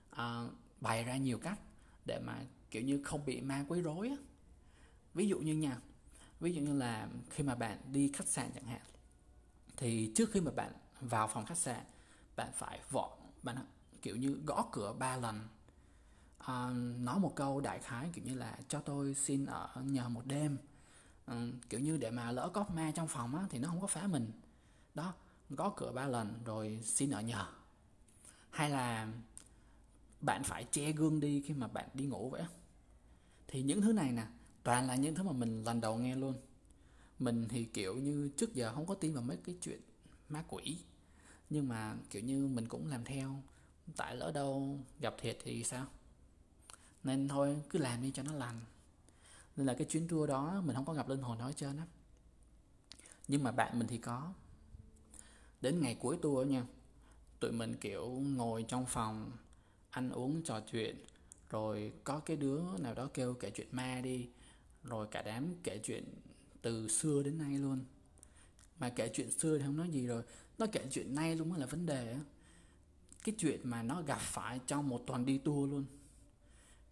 à, 0.09 0.47
bày 0.81 1.03
ra 1.03 1.17
nhiều 1.17 1.37
cách 1.37 1.59
để 2.05 2.19
mà 2.19 2.45
kiểu 2.71 2.81
như 2.81 3.03
không 3.03 3.25
bị 3.25 3.41
ma 3.41 3.65
quấy 3.67 3.81
rối 3.81 4.09
á. 4.09 4.15
Ví 5.13 5.27
dụ 5.27 5.39
như 5.39 5.53
nha 5.53 5.77
ví 6.39 6.53
dụ 6.53 6.61
như 6.61 6.73
là 6.73 7.07
khi 7.29 7.43
mà 7.43 7.55
bạn 7.55 7.77
đi 7.91 8.11
khách 8.13 8.27
sạn 8.27 8.51
chẳng 8.55 8.65
hạn 8.65 8.81
thì 9.77 10.11
trước 10.15 10.31
khi 10.31 10.41
mà 10.41 10.51
bạn 10.51 10.73
vào 11.01 11.27
phòng 11.27 11.45
khách 11.45 11.57
sạn 11.57 11.83
bạn 12.35 12.51
phải 12.53 12.79
vọ 12.91 13.17
bạn 13.43 13.57
kiểu 14.01 14.15
như 14.15 14.37
gõ 14.45 14.65
cửa 14.71 14.95
ba 14.99 15.17
lần. 15.17 15.47
À, 16.37 16.69
nói 16.97 17.19
một 17.19 17.33
câu 17.35 17.61
đại 17.61 17.79
khái 17.79 18.09
kiểu 18.13 18.25
như 18.25 18.35
là 18.35 18.57
cho 18.67 18.79
tôi 18.79 19.13
xin 19.13 19.45
ở 19.45 19.69
nhờ 19.83 20.09
một 20.09 20.25
đêm. 20.25 20.57
À, 21.25 21.47
kiểu 21.69 21.79
như 21.79 21.97
để 21.97 22.11
mà 22.11 22.31
lỡ 22.31 22.49
có 22.53 22.65
ma 22.73 22.91
trong 22.95 23.07
phòng 23.07 23.35
á 23.35 23.47
thì 23.49 23.59
nó 23.59 23.67
không 23.67 23.81
có 23.81 23.87
phá 23.87 24.07
mình. 24.07 24.31
Đó 24.93 25.13
gõ 25.49 25.73
cửa 25.77 25.91
ba 25.91 26.07
lần 26.07 26.43
rồi 26.45 26.79
xin 26.83 27.11
ở 27.11 27.21
nhờ. 27.21 27.45
Hay 28.49 28.69
là 28.69 29.07
bạn 30.21 30.43
phải 30.43 30.63
che 30.71 30.91
gương 30.91 31.19
đi 31.19 31.41
khi 31.41 31.53
mà 31.53 31.67
bạn 31.67 31.89
đi 31.93 32.05
ngủ 32.05 32.29
vậy 32.29 32.43
thì 33.47 33.61
những 33.61 33.81
thứ 33.81 33.93
này 33.93 34.11
nè 34.11 34.25
toàn 34.63 34.87
là 34.87 34.95
những 34.95 35.15
thứ 35.15 35.23
mà 35.23 35.31
mình 35.31 35.63
lần 35.63 35.81
đầu 35.81 35.97
nghe 35.97 36.15
luôn 36.15 36.33
mình 37.19 37.47
thì, 37.49 37.65
kiểu 37.65 37.95
như, 37.95 38.29
trước 38.37 38.55
giờ 38.55 38.73
không 38.73 38.85
có 38.85 38.95
tin 38.95 39.13
vào 39.13 39.23
mấy 39.23 39.37
cái 39.37 39.55
chuyện 39.61 39.81
ma 40.29 40.43
quỷ. 40.49 40.77
Nhưng 41.49 41.67
mà, 41.67 41.95
kiểu 42.09 42.21
như, 42.21 42.47
mình 42.47 42.67
cũng 42.67 42.87
làm 42.87 43.03
theo. 43.03 43.41
Tại 43.95 44.15
lỡ 44.15 44.31
đâu 44.31 44.79
gặp 44.99 45.15
thiệt 45.17 45.37
thì 45.43 45.63
sao? 45.63 45.85
Nên 47.03 47.27
thôi, 47.27 47.61
cứ 47.69 47.79
làm 47.79 48.01
đi 48.01 48.11
cho 48.11 48.23
nó 48.23 48.33
lành. 48.33 48.59
Nên 49.55 49.67
là 49.67 49.73
cái 49.73 49.87
chuyến 49.89 50.07
tour 50.07 50.29
đó, 50.29 50.61
mình 50.65 50.75
không 50.75 50.85
có 50.85 50.93
gặp 50.93 51.09
linh 51.09 51.21
hồn 51.21 51.37
nói 51.37 51.51
hết 51.51 51.57
trơn 51.57 51.77
á. 51.77 51.85
Nhưng 53.27 53.43
mà 53.43 53.51
bạn 53.51 53.79
mình 53.79 53.87
thì 53.87 53.97
có. 53.97 54.33
Đến 55.61 55.81
ngày 55.81 55.95
cuối 55.99 56.17
tour 56.21 56.47
nha, 56.47 56.65
tụi 57.39 57.51
mình, 57.51 57.75
kiểu, 57.81 58.09
ngồi 58.09 58.65
trong 58.67 58.85
phòng, 58.85 59.31
ăn 59.89 60.09
uống, 60.11 60.43
trò 60.43 60.59
chuyện, 60.71 60.95
rồi 61.49 61.93
có 62.03 62.19
cái 62.19 62.37
đứa 62.37 62.61
nào 62.79 62.93
đó 62.93 63.09
kêu 63.13 63.33
kể 63.33 63.49
chuyện 63.49 63.67
ma 63.71 64.01
đi, 64.03 64.29
rồi 64.83 65.07
cả 65.11 65.21
đám 65.21 65.55
kể 65.63 65.79
chuyện 65.83 66.03
từ 66.65 66.87
xưa 66.87 67.23
đến 67.23 67.37
nay 67.37 67.57
luôn. 67.57 67.79
Mà 68.79 68.89
kể 68.89 69.11
chuyện 69.13 69.31
xưa 69.31 69.57
thì 69.57 69.63
không 69.65 69.77
nói 69.77 69.89
gì 69.89 70.07
rồi. 70.07 70.23
Nó 70.57 70.65
kể 70.71 70.87
chuyện 70.91 71.15
nay 71.15 71.35
luôn 71.35 71.49
mới 71.49 71.59
là 71.59 71.65
vấn 71.65 71.85
đề 71.85 72.17
cái 73.23 73.35
chuyện 73.37 73.69
mà 73.69 73.83
nó 73.83 74.01
gặp 74.01 74.19
phải 74.21 74.59
trong 74.67 74.89
một 74.89 75.03
tuần 75.07 75.25
đi 75.25 75.37
tour 75.37 75.71
luôn. 75.71 75.85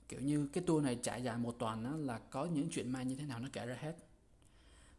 Kiểu 0.10 0.20
như 0.20 0.48
cái 0.53 0.63
tour 0.68 0.84
này 0.84 1.00
trải 1.03 1.24
dài 1.24 1.38
một 1.38 1.56
tuần 1.60 1.84
đó 1.84 1.89
là 1.98 2.20
có 2.20 2.46
những 2.46 2.70
chuyện 2.72 2.92
ma 2.92 3.03
như 3.03 3.15
thế 3.15 3.25
nào 3.25 3.39
nó 3.39 3.48
kể 3.53 3.65
ra 3.65 3.77
hết. 3.80 3.96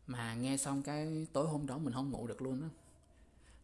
Mà 0.06 0.34
nghe 0.34 0.56
xong 0.56 0.82
cái 0.82 1.26
tối 1.32 1.46
hôm 1.46 1.66
đó 1.66 1.78
mình 1.78 1.94
không 1.94 2.10
ngủ 2.10 2.26
được 2.26 2.42
luôn 2.42 2.62
á. 2.62 2.68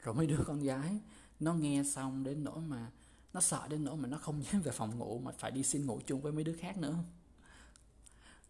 Rồi 0.03 0.15
mấy 0.15 0.27
đứa 0.27 0.45
con 0.47 0.63
gái, 0.63 1.01
nó 1.41 1.55
nghe 1.55 1.83
xong 1.85 2.25
đến 2.25 2.45
nỗi 2.45 2.61
mà 2.61 2.91
nó 3.33 3.41
sợ 3.41 3.69
đến 3.69 3.85
nỗi 3.85 3.97
mà 3.97 4.09
nó 4.09 4.19
không 4.19 4.43
dám 4.43 4.63
về 4.63 4.73
phòng 4.73 4.99
ngủ 4.99 5.19
mà 5.19 5.33
phải 5.39 5.51
đi 5.51 5.63
xin 5.63 5.87
ngủ 5.87 6.01
chung 6.07 6.21
với 6.21 6.33
mấy 6.33 6.45
đứa 6.45 6.57
khác 6.57 6.79
nữa. 6.79 6.97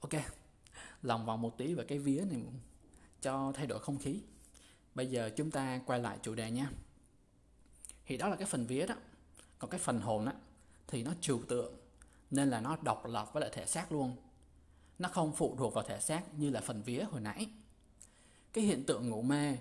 Ok 0.01 0.13
lòng 1.03 1.27
vòng 1.27 1.43
một 1.43 1.59
tí 1.59 1.75
về 1.75 1.85
cái 1.85 1.99
vía 1.99 2.25
này 2.31 2.43
cho 3.23 3.53
thay 3.55 3.67
đổi 3.67 3.79
không 3.79 3.99
khí. 3.99 4.21
Bây 4.95 5.07
giờ 5.07 5.31
chúng 5.37 5.51
ta 5.51 5.81
quay 5.87 6.01
lại 6.01 6.19
chủ 6.23 6.35
đề 6.35 6.51
nha. 6.51 6.71
Thì 8.07 8.17
đó 8.17 8.29
là 8.29 8.37
cái 8.37 8.47
phần 8.47 8.67
vía 8.67 8.87
đó. 8.87 8.95
Còn 9.59 9.71
cái 9.71 9.81
phần 9.81 10.01
hồn 10.01 10.27
á 10.27 10.33
thì 10.89 11.03
nó 11.03 11.13
trừu 11.21 11.43
tượng 11.49 11.75
nên 12.31 12.51
là 12.51 12.61
nó 12.61 12.77
độc 12.83 13.07
lập 13.07 13.31
với 13.33 13.41
lại 13.41 13.51
thể 13.55 13.67
xác 13.67 13.93
luôn. 13.93 14.17
Nó 14.99 15.09
không 15.09 15.33
phụ 15.37 15.57
thuộc 15.59 15.75
vào 15.75 15.85
thể 15.85 16.01
xác 16.01 16.39
như 16.39 16.51
là 16.51 16.61
phần 16.61 16.83
vía 16.83 17.03
hồi 17.03 17.21
nãy. 17.21 17.47
Cái 18.53 18.65
hiện 18.65 18.85
tượng 18.85 19.09
ngủ 19.09 19.23
mê 19.23 19.57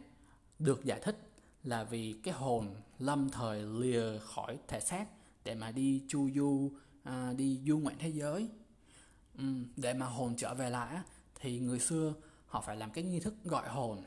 được 0.59 0.83
giải 0.83 0.99
thích 1.03 1.29
là 1.63 1.83
vì 1.83 2.19
cái 2.23 2.33
hồn 2.33 2.75
lâm 2.99 3.29
thời 3.29 3.61
lìa 3.61 4.19
khỏi 4.19 4.57
thể 4.67 4.79
xác 4.79 5.05
để 5.43 5.55
mà 5.55 5.71
đi 5.71 6.03
chu 6.07 6.29
du 6.35 6.71
à, 7.03 7.33
đi 7.37 7.61
du 7.65 7.79
ngoạn 7.79 7.95
thế 7.99 8.09
giới. 8.09 8.49
Ừ, 9.37 9.43
để 9.77 9.93
mà 9.93 10.05
hồn 10.05 10.35
trở 10.37 10.53
về 10.53 10.69
lại 10.69 10.99
thì 11.39 11.59
người 11.59 11.79
xưa 11.79 12.13
họ 12.45 12.61
phải 12.61 12.77
làm 12.77 12.91
cái 12.91 13.03
nghi 13.03 13.19
thức 13.19 13.33
gọi 13.43 13.69
hồn 13.69 14.03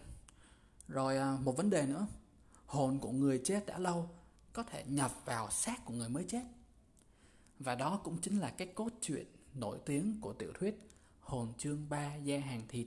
rồi 0.88 1.16
à, 1.16 1.38
một 1.42 1.56
vấn 1.56 1.70
đề 1.70 1.86
nữa, 1.86 2.06
hồn 2.66 2.98
của 2.98 3.10
người 3.10 3.40
chết 3.44 3.66
đã 3.66 3.78
lâu, 3.78 4.10
có 4.52 4.62
thể 4.62 4.84
nhập 4.88 5.12
vào 5.24 5.50
xác 5.50 5.84
của 5.84 5.94
người 5.94 6.08
mới 6.08 6.24
chết 6.28 6.42
và 7.58 7.74
đó 7.74 8.00
cũng 8.04 8.18
chính 8.20 8.38
là 8.38 8.50
cái 8.50 8.68
cốt 8.74 8.90
truyện 9.00 9.26
nổi 9.54 9.78
tiếng 9.86 10.18
của 10.20 10.32
tiểu 10.32 10.52
thuyết 10.54 10.88
Hồn 11.20 11.52
chương 11.58 11.88
3 11.88 12.14
Gia 12.14 12.38
hàng 12.38 12.62
thịt 12.68 12.86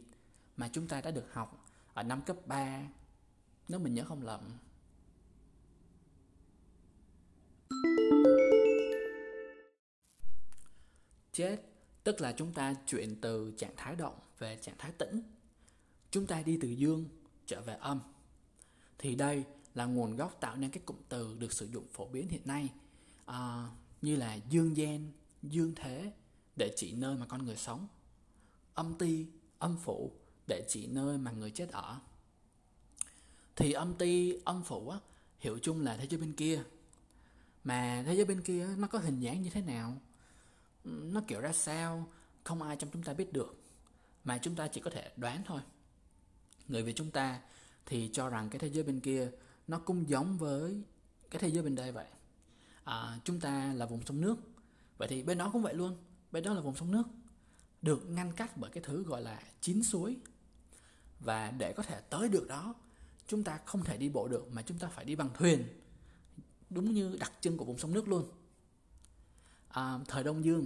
mà 0.57 0.69
chúng 0.73 0.87
ta 0.87 1.01
đã 1.01 1.11
được 1.11 1.33
học 1.33 1.65
ở 1.93 2.03
năm 2.03 2.21
cấp 2.21 2.37
3 2.45 2.81
nếu 3.67 3.79
mình 3.79 3.93
nhớ 3.93 4.03
không 4.07 4.23
lầm. 4.23 4.41
Chết 11.31 11.57
tức 12.05 12.21
là 12.21 12.31
chúng 12.31 12.53
ta 12.53 12.75
chuyển 12.87 13.15
từ 13.21 13.53
trạng 13.57 13.73
thái 13.77 13.95
động 13.95 14.19
về 14.39 14.57
trạng 14.61 14.75
thái 14.77 14.91
tĩnh. 14.91 15.21
Chúng 16.11 16.27
ta 16.27 16.41
đi 16.41 16.57
từ 16.61 16.67
dương 16.67 17.05
trở 17.45 17.61
về 17.61 17.75
âm. 17.75 17.99
Thì 18.97 19.15
đây 19.15 19.43
là 19.75 19.85
nguồn 19.85 20.15
gốc 20.15 20.37
tạo 20.39 20.55
nên 20.55 20.71
cái 20.71 20.83
cụm 20.85 20.95
từ 21.09 21.35
được 21.39 21.53
sử 21.53 21.65
dụng 21.65 21.87
phổ 21.93 22.07
biến 22.07 22.29
hiện 22.29 22.41
nay 22.45 22.69
à, 23.25 23.69
như 24.01 24.15
là 24.15 24.37
dương 24.49 24.77
gian, 24.77 25.11
dương 25.43 25.73
thế 25.75 26.11
để 26.55 26.73
chỉ 26.75 26.91
nơi 26.91 27.15
mà 27.17 27.25
con 27.25 27.45
người 27.45 27.57
sống, 27.57 27.87
âm 28.73 28.95
ti, 28.95 29.25
âm 29.59 29.77
phủ 29.77 30.11
để 30.47 30.65
chỉ 30.69 30.87
nơi 30.87 31.17
mà 31.17 31.31
người 31.31 31.51
chết 31.51 31.69
ở. 31.71 31.99
Thì 33.55 33.71
âm 33.71 33.93
ti, 33.93 34.39
âm 34.45 34.63
phủ 34.63 34.89
á, 34.89 34.99
hiểu 35.39 35.59
chung 35.61 35.81
là 35.81 35.97
thế 35.97 36.07
giới 36.09 36.19
bên 36.19 36.33
kia. 36.33 36.63
Mà 37.63 38.03
thế 38.05 38.15
giới 38.15 38.25
bên 38.25 38.41
kia 38.41 38.67
nó 38.77 38.87
có 38.87 38.99
hình 38.99 39.19
dáng 39.19 39.41
như 39.41 39.49
thế 39.49 39.61
nào? 39.61 39.97
Nó 40.85 41.21
kiểu 41.27 41.41
ra 41.41 41.53
sao? 41.53 42.07
Không 42.43 42.61
ai 42.61 42.75
trong 42.75 42.89
chúng 42.93 43.03
ta 43.03 43.13
biết 43.13 43.33
được. 43.33 43.61
Mà 44.23 44.37
chúng 44.37 44.55
ta 44.55 44.67
chỉ 44.67 44.81
có 44.81 44.89
thể 44.89 45.11
đoán 45.17 45.41
thôi. 45.45 45.61
Người 46.67 46.83
Việt 46.83 46.93
chúng 46.95 47.11
ta 47.11 47.41
thì 47.85 48.09
cho 48.13 48.29
rằng 48.29 48.49
cái 48.49 48.59
thế 48.59 48.69
giới 48.69 48.83
bên 48.83 48.99
kia 48.99 49.31
nó 49.67 49.79
cũng 49.79 50.09
giống 50.09 50.37
với 50.37 50.81
cái 51.29 51.41
thế 51.41 51.51
giới 51.51 51.63
bên 51.63 51.75
đây 51.75 51.91
vậy 51.91 52.05
à, 52.83 53.19
chúng 53.23 53.39
ta 53.39 53.73
là 53.73 53.85
vùng 53.85 54.05
sông 54.05 54.21
nước 54.21 54.35
vậy 54.97 55.07
thì 55.07 55.23
bên 55.23 55.37
đó 55.37 55.49
cũng 55.53 55.61
vậy 55.61 55.73
luôn 55.73 55.97
bên 56.31 56.43
đó 56.43 56.53
là 56.53 56.61
vùng 56.61 56.75
sông 56.75 56.91
nước 56.91 57.03
được 57.81 58.09
ngăn 58.09 58.31
cách 58.31 58.57
bởi 58.57 58.71
cái 58.71 58.83
thứ 58.83 59.03
gọi 59.03 59.21
là 59.21 59.41
chín 59.61 59.83
suối 59.83 60.17
và 61.19 61.51
để 61.51 61.73
có 61.73 61.83
thể 61.83 62.01
tới 62.09 62.29
được 62.29 62.47
đó 62.47 62.75
chúng 63.27 63.43
ta 63.43 63.59
không 63.65 63.83
thể 63.83 63.97
đi 63.97 64.09
bộ 64.09 64.27
được 64.27 64.47
mà 64.51 64.61
chúng 64.61 64.79
ta 64.79 64.87
phải 64.87 65.05
đi 65.05 65.15
bằng 65.15 65.29
thuyền 65.33 65.63
đúng 66.69 66.93
như 66.93 67.17
đặc 67.19 67.31
trưng 67.41 67.57
của 67.57 67.65
vùng 67.65 67.77
sông 67.77 67.93
nước 67.93 68.07
luôn 68.07 68.31
à, 69.75 69.99
thời 70.07 70.23
đông 70.23 70.45
dương 70.45 70.65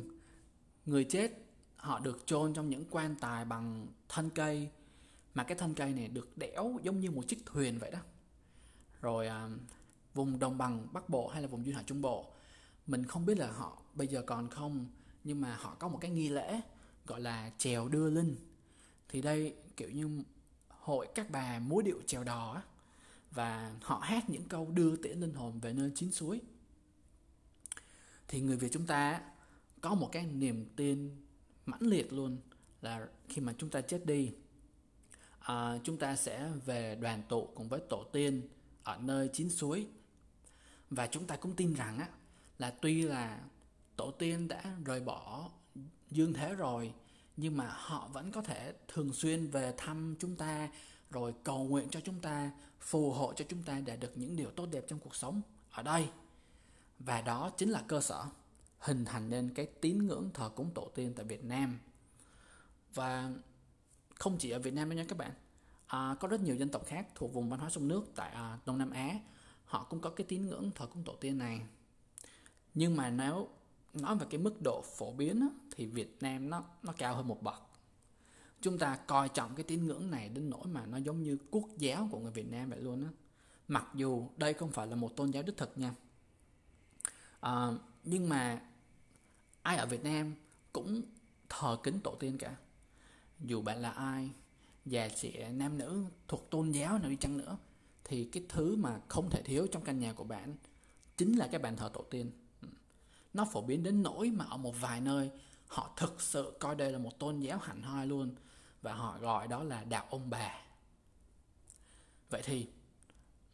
người 0.85 1.03
chết 1.03 1.31
họ 1.75 1.99
được 1.99 2.23
chôn 2.25 2.53
trong 2.53 2.69
những 2.69 2.85
quan 2.89 3.15
tài 3.19 3.45
bằng 3.45 3.87
thân 4.09 4.29
cây. 4.29 4.69
Mà 5.33 5.43
cái 5.43 5.57
thân 5.57 5.73
cây 5.73 5.93
này 5.93 6.07
được 6.07 6.37
đẽo 6.37 6.79
giống 6.83 6.99
như 6.99 7.11
một 7.11 7.27
chiếc 7.27 7.45
thuyền 7.45 7.79
vậy 7.79 7.91
đó. 7.91 7.99
Rồi 9.01 9.27
à, 9.27 9.49
vùng 10.13 10.39
đồng 10.39 10.57
bằng 10.57 10.87
bắc 10.93 11.09
bộ 11.09 11.27
hay 11.27 11.41
là 11.41 11.47
vùng 11.47 11.65
duyên 11.65 11.75
hải 11.75 11.83
trung 11.83 12.01
bộ 12.01 12.25
mình 12.87 13.05
không 13.05 13.25
biết 13.25 13.37
là 13.37 13.51
họ 13.51 13.81
bây 13.93 14.07
giờ 14.07 14.23
còn 14.27 14.49
không 14.49 14.85
nhưng 15.23 15.41
mà 15.41 15.55
họ 15.55 15.75
có 15.79 15.87
một 15.87 15.97
cái 16.01 16.11
nghi 16.11 16.29
lễ 16.29 16.61
gọi 17.07 17.21
là 17.21 17.51
chèo 17.57 17.87
đưa 17.89 18.09
linh. 18.09 18.35
Thì 19.09 19.21
đây 19.21 19.55
kiểu 19.77 19.89
như 19.89 20.23
hội 20.67 21.07
các 21.15 21.29
bà 21.31 21.59
múa 21.59 21.81
điệu 21.81 22.01
chèo 22.05 22.23
đò 22.23 22.53
á 22.53 22.61
và 23.31 23.75
họ 23.81 23.99
hát 23.99 24.29
những 24.29 24.45
câu 24.47 24.67
đưa 24.71 24.95
tiễn 24.95 25.19
linh 25.19 25.33
hồn 25.33 25.59
về 25.59 25.73
nơi 25.73 25.91
chín 25.95 26.11
suối 26.11 26.41
thì 28.29 28.41
người 28.41 28.57
việt 28.57 28.69
chúng 28.71 28.85
ta 28.85 29.21
có 29.81 29.95
một 29.95 30.09
cái 30.11 30.25
niềm 30.25 30.65
tin 30.75 31.15
mãnh 31.65 31.81
liệt 31.81 32.13
luôn 32.13 32.37
là 32.81 33.07
khi 33.29 33.41
mà 33.41 33.53
chúng 33.57 33.69
ta 33.69 33.81
chết 33.81 34.05
đi 34.05 34.31
à, 35.39 35.79
chúng 35.83 35.97
ta 35.97 36.15
sẽ 36.15 36.51
về 36.65 36.95
đoàn 37.01 37.23
tụ 37.29 37.49
cùng 37.55 37.69
với 37.69 37.79
tổ 37.89 38.03
tiên 38.03 38.41
ở 38.83 38.97
nơi 38.97 39.29
chín 39.33 39.49
suối. 39.49 39.87
Và 40.89 41.07
chúng 41.07 41.27
ta 41.27 41.35
cũng 41.35 41.55
tin 41.55 41.73
rằng 41.73 41.97
á 41.97 42.07
là 42.57 42.73
tuy 42.81 43.01
là 43.01 43.41
tổ 43.95 44.11
tiên 44.11 44.47
đã 44.47 44.63
rời 44.85 44.99
bỏ 44.99 45.49
dương 46.11 46.33
thế 46.33 46.53
rồi 46.53 46.93
nhưng 47.37 47.57
mà 47.57 47.67
họ 47.69 48.09
vẫn 48.13 48.31
có 48.31 48.41
thể 48.41 48.73
thường 48.87 49.13
xuyên 49.13 49.47
về 49.47 49.73
thăm 49.77 50.15
chúng 50.19 50.35
ta 50.35 50.69
rồi 51.09 51.33
cầu 51.43 51.63
nguyện 51.63 51.89
cho 51.89 51.99
chúng 51.99 52.19
ta 52.19 52.51
phù 52.79 53.11
hộ 53.11 53.33
cho 53.33 53.45
chúng 53.49 53.63
ta 53.63 53.79
để 53.85 53.97
được 53.97 54.11
những 54.15 54.35
điều 54.35 54.49
tốt 54.49 54.65
đẹp 54.71 54.85
trong 54.87 54.99
cuộc 54.99 55.15
sống 55.15 55.41
ở 55.71 55.83
đây 55.83 56.09
và 56.99 57.21
đó 57.21 57.49
chính 57.57 57.69
là 57.69 57.83
cơ 57.87 58.01
sở 58.01 58.25
hình 58.79 59.05
thành 59.05 59.29
nên 59.29 59.53
cái 59.53 59.65
tín 59.65 60.07
ngưỡng 60.07 60.29
thờ 60.33 60.49
cúng 60.55 60.71
tổ 60.73 60.91
tiên 60.95 61.13
tại 61.15 61.25
Việt 61.25 61.43
Nam. 61.43 61.79
Và 62.93 63.31
không 64.15 64.37
chỉ 64.37 64.49
ở 64.49 64.59
Việt 64.59 64.73
Nam 64.73 64.89
đâu 64.89 64.97
nha 64.97 65.05
các 65.07 65.17
bạn. 65.17 65.31
À, 65.87 66.15
có 66.19 66.27
rất 66.27 66.41
nhiều 66.41 66.55
dân 66.55 66.69
tộc 66.69 66.85
khác 66.85 67.07
thuộc 67.15 67.33
vùng 67.33 67.49
văn 67.49 67.59
hóa 67.59 67.69
sông 67.69 67.87
nước 67.87 68.11
tại 68.15 68.31
à, 68.31 68.59
Đông 68.65 68.77
Nam 68.77 68.89
Á 68.89 69.19
họ 69.65 69.83
cũng 69.83 70.01
có 70.01 70.09
cái 70.09 70.25
tín 70.27 70.47
ngưỡng 70.47 70.71
thờ 70.75 70.87
cúng 70.93 71.03
tổ 71.03 71.15
tiên 71.15 71.37
này. 71.37 71.61
Nhưng 72.73 72.95
mà 72.95 73.09
nếu 73.09 73.49
nói 73.93 74.15
về 74.15 74.25
cái 74.29 74.41
mức 74.41 74.61
độ 74.63 74.83
phổ 74.97 75.11
biến 75.11 75.41
á, 75.41 75.47
thì 75.75 75.85
Việt 75.85 76.17
Nam 76.21 76.49
nó 76.49 76.63
nó 76.83 76.93
cao 76.97 77.15
hơn 77.15 77.27
một 77.27 77.43
bậc. 77.43 77.61
Chúng 78.61 78.77
ta 78.77 78.95
coi 78.95 79.29
trọng 79.29 79.55
cái 79.55 79.63
tín 79.63 79.87
ngưỡng 79.87 80.11
này 80.11 80.29
đến 80.29 80.49
nỗi 80.49 80.67
mà 80.67 80.85
nó 80.85 80.97
giống 80.97 81.23
như 81.23 81.37
quốc 81.51 81.65
giáo 81.77 82.07
của 82.11 82.19
người 82.19 82.31
Việt 82.31 82.51
Nam 82.51 82.69
vậy 82.69 82.81
luôn 82.81 83.03
á. 83.03 83.09
Mặc 83.67 83.87
dù 83.93 84.27
đây 84.37 84.53
không 84.53 84.71
phải 84.71 84.87
là 84.87 84.95
một 84.95 85.15
tôn 85.15 85.31
giáo 85.31 85.43
đích 85.43 85.57
thực 85.57 85.77
nha 85.77 85.93
à, 87.39 87.67
nhưng 88.03 88.29
mà 88.29 88.61
ai 89.61 89.77
ở 89.77 89.85
Việt 89.85 90.03
Nam 90.03 90.35
cũng 90.73 91.01
thờ 91.49 91.77
kính 91.83 91.99
tổ 92.03 92.15
tiên 92.19 92.37
cả. 92.37 92.55
Dù 93.39 93.61
bạn 93.61 93.81
là 93.81 93.89
ai 93.89 94.29
già 94.85 95.09
trẻ 95.09 95.51
nam 95.51 95.77
nữ 95.77 96.05
thuộc 96.27 96.49
tôn 96.49 96.71
giáo 96.71 96.99
nào 96.99 97.09
đi 97.09 97.15
chăng 97.15 97.37
nữa 97.37 97.57
thì 98.03 98.29
cái 98.31 98.43
thứ 98.49 98.75
mà 98.75 98.99
không 99.07 99.29
thể 99.29 99.41
thiếu 99.43 99.67
trong 99.71 99.83
căn 99.83 99.99
nhà 99.99 100.13
của 100.13 100.23
bạn 100.23 100.55
chính 101.17 101.37
là 101.37 101.47
cái 101.47 101.59
bàn 101.59 101.77
thờ 101.77 101.89
tổ 101.93 102.01
tiên. 102.09 102.31
Ừ. 102.61 102.67
Nó 103.33 103.45
phổ 103.45 103.61
biến 103.61 103.83
đến 103.83 104.03
nỗi 104.03 104.31
mà 104.31 104.45
ở 104.45 104.57
một 104.57 104.81
vài 104.81 105.01
nơi 105.01 105.31
họ 105.67 105.93
thực 105.97 106.21
sự 106.21 106.57
coi 106.59 106.75
đây 106.75 106.91
là 106.91 106.99
một 106.99 107.19
tôn 107.19 107.39
giáo 107.39 107.57
hẳn 107.57 107.81
hoi 107.81 108.07
luôn 108.07 108.35
và 108.81 108.93
họ 108.93 109.17
gọi 109.19 109.47
đó 109.47 109.63
là 109.63 109.83
đạo 109.83 110.05
ông 110.09 110.29
bà. 110.29 110.61
Vậy 112.29 112.41
thì 112.43 112.67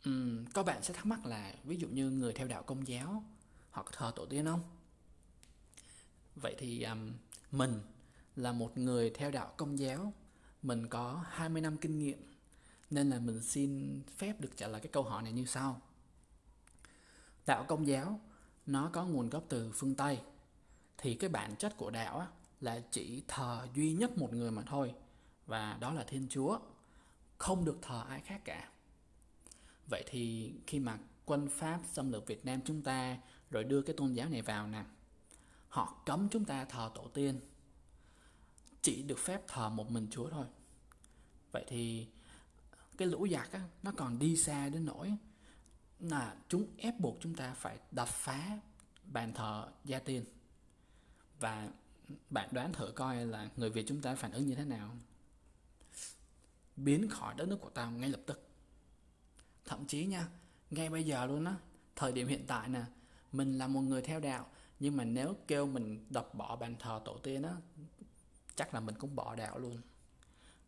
um, 0.05 0.45
có 0.53 0.63
bạn 0.63 0.83
sẽ 0.83 0.93
thắc 0.93 1.05
mắc 1.05 1.25
là 1.25 1.53
ví 1.63 1.77
dụ 1.77 1.87
như 1.87 2.09
người 2.09 2.33
theo 2.33 2.47
đạo 2.47 2.63
công 2.63 2.87
giáo 2.87 3.23
hoặc 3.75 3.87
thờ 3.91 4.11
tổ 4.15 4.25
tiên 4.25 4.45
không 4.45 4.63
vậy 6.35 6.55
thì 6.57 6.83
um, 6.83 7.11
mình 7.51 7.79
là 8.35 8.51
một 8.51 8.77
người 8.77 9.09
theo 9.09 9.31
đạo 9.31 9.53
công 9.57 9.79
giáo 9.79 10.13
mình 10.61 10.87
có 10.87 11.23
20 11.29 11.61
năm 11.61 11.77
kinh 11.77 11.99
nghiệm 11.99 12.33
nên 12.89 13.09
là 13.09 13.19
mình 13.19 13.41
xin 13.41 14.01
phép 14.17 14.41
được 14.41 14.57
trả 14.57 14.67
lời 14.67 14.81
cái 14.81 14.89
câu 14.91 15.03
hỏi 15.03 15.23
này 15.23 15.31
như 15.31 15.45
sau. 15.45 15.81
Đạo 17.45 17.65
công 17.67 17.87
giáo 17.87 18.19
nó 18.65 18.89
có 18.93 19.05
nguồn 19.05 19.29
gốc 19.29 19.43
từ 19.49 19.71
phương 19.71 19.95
Tây 19.95 20.19
thì 20.97 21.13
cái 21.15 21.29
bản 21.29 21.55
chất 21.55 21.77
của 21.77 21.89
đạo 21.89 22.19
á, 22.19 22.27
là 22.61 22.81
chỉ 22.91 23.23
thờ 23.27 23.67
duy 23.75 23.93
nhất 23.93 24.17
một 24.17 24.33
người 24.33 24.51
mà 24.51 24.61
thôi 24.61 24.93
và 25.45 25.77
đó 25.79 25.93
là 25.93 26.03
Thiên 26.03 26.27
Chúa. 26.29 26.59
không 27.37 27.65
được 27.65 27.77
thờ 27.81 28.03
ai 28.09 28.21
khác 28.21 28.41
cả 28.45 28.69
vậy 29.89 30.03
thì 30.07 30.53
khi 30.67 30.79
mà 30.79 30.97
quân 31.25 31.49
pháp 31.49 31.79
xâm 31.91 32.11
lược 32.11 32.27
việt 32.27 32.45
nam 32.45 32.59
chúng 32.65 32.81
ta 32.81 33.17
rồi 33.49 33.63
đưa 33.63 33.81
cái 33.81 33.95
tôn 33.97 34.13
giáo 34.13 34.29
này 34.29 34.41
vào 34.41 34.67
nè. 34.67 34.83
Họ 35.69 36.01
cấm 36.05 36.27
chúng 36.31 36.45
ta 36.45 36.65
thờ 36.65 36.91
tổ 36.95 37.07
tiên. 37.13 37.39
Chỉ 38.81 39.03
được 39.03 39.19
phép 39.19 39.41
thờ 39.47 39.69
một 39.69 39.91
mình 39.91 40.07
chúa 40.11 40.29
thôi. 40.29 40.45
Vậy 41.51 41.65
thì 41.67 42.07
cái 42.97 43.07
lũ 43.07 43.27
giặc 43.31 43.51
á, 43.51 43.61
nó 43.83 43.91
còn 43.97 44.19
đi 44.19 44.37
xa 44.37 44.69
đến 44.69 44.85
nỗi 44.85 45.13
là 45.99 46.35
chúng 46.49 46.67
ép 46.77 46.99
buộc 46.99 47.17
chúng 47.21 47.35
ta 47.35 47.53
phải 47.53 47.79
đập 47.91 48.07
phá 48.07 48.59
bàn 49.03 49.33
thờ 49.33 49.71
gia 49.85 49.99
tiên. 49.99 50.25
Và 51.39 51.69
bạn 52.29 52.49
đoán 52.51 52.73
thử 52.73 52.91
coi 52.95 53.25
là 53.25 53.49
người 53.55 53.69
Việt 53.69 53.85
chúng 53.87 54.01
ta 54.01 54.15
phản 54.15 54.31
ứng 54.31 54.45
như 54.45 54.55
thế 54.55 54.65
nào. 54.65 54.95
Biến 56.75 57.09
khỏi 57.09 57.35
đất 57.37 57.47
nước 57.47 57.57
của 57.61 57.69
tao 57.69 57.91
ngay 57.91 58.09
lập 58.09 58.21
tức. 58.25 58.47
Thậm 59.65 59.85
chí 59.85 60.05
nha, 60.05 60.27
ngay 60.71 60.89
bây 60.89 61.05
giờ 61.05 61.25
luôn 61.25 61.45
á, 61.45 61.55
thời 61.95 62.11
điểm 62.11 62.27
hiện 62.27 62.45
tại 62.47 62.69
nè 62.69 62.83
mình 63.37 63.57
là 63.57 63.67
một 63.67 63.81
người 63.81 64.01
theo 64.01 64.19
đạo, 64.19 64.47
nhưng 64.79 64.97
mà 64.97 65.03
nếu 65.03 65.35
kêu 65.47 65.67
mình 65.67 66.05
đập 66.09 66.33
bỏ 66.33 66.55
bàn 66.55 66.75
thờ 66.79 67.01
tổ 67.05 67.17
tiên 67.17 67.43
á, 67.43 67.53
chắc 68.55 68.73
là 68.73 68.79
mình 68.79 68.95
cũng 68.99 69.15
bỏ 69.15 69.35
đạo 69.35 69.59
luôn. 69.59 69.77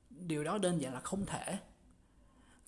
Điều 0.10 0.44
đó 0.44 0.58
đơn 0.58 0.82
giản 0.82 0.94
là 0.94 1.00
không 1.00 1.26
thể. 1.26 1.58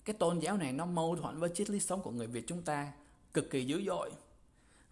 Cái 0.04 0.16
tôn 0.18 0.38
giáo 0.38 0.56
này 0.56 0.72
nó 0.72 0.86
mâu 0.86 1.16
thuẫn 1.16 1.38
với 1.38 1.50
triết 1.54 1.70
lý 1.70 1.80
sống 1.80 2.02
của 2.02 2.10
người 2.10 2.26
Việt 2.26 2.44
chúng 2.46 2.62
ta 2.62 2.92
cực 3.34 3.50
kỳ 3.50 3.64
dữ 3.64 3.82
dội. 3.86 4.10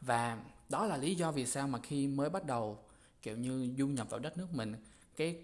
Và 0.01 0.43
đó 0.69 0.87
là 0.87 0.97
lý 0.97 1.15
do 1.15 1.33
vì 1.33 1.47
sao 1.47 1.69
mà 1.69 1.79
khi 1.83 2.07
mới 2.07 2.31
bắt 2.31 2.45
đầu, 2.45 2.79
kiểu 3.23 3.37
như, 3.37 3.75
du 3.79 3.87
nhập 3.87 4.11
vào 4.11 4.21
đất 4.21 4.39
nước 4.39 4.49
mình, 4.53 4.75
cái 5.17 5.37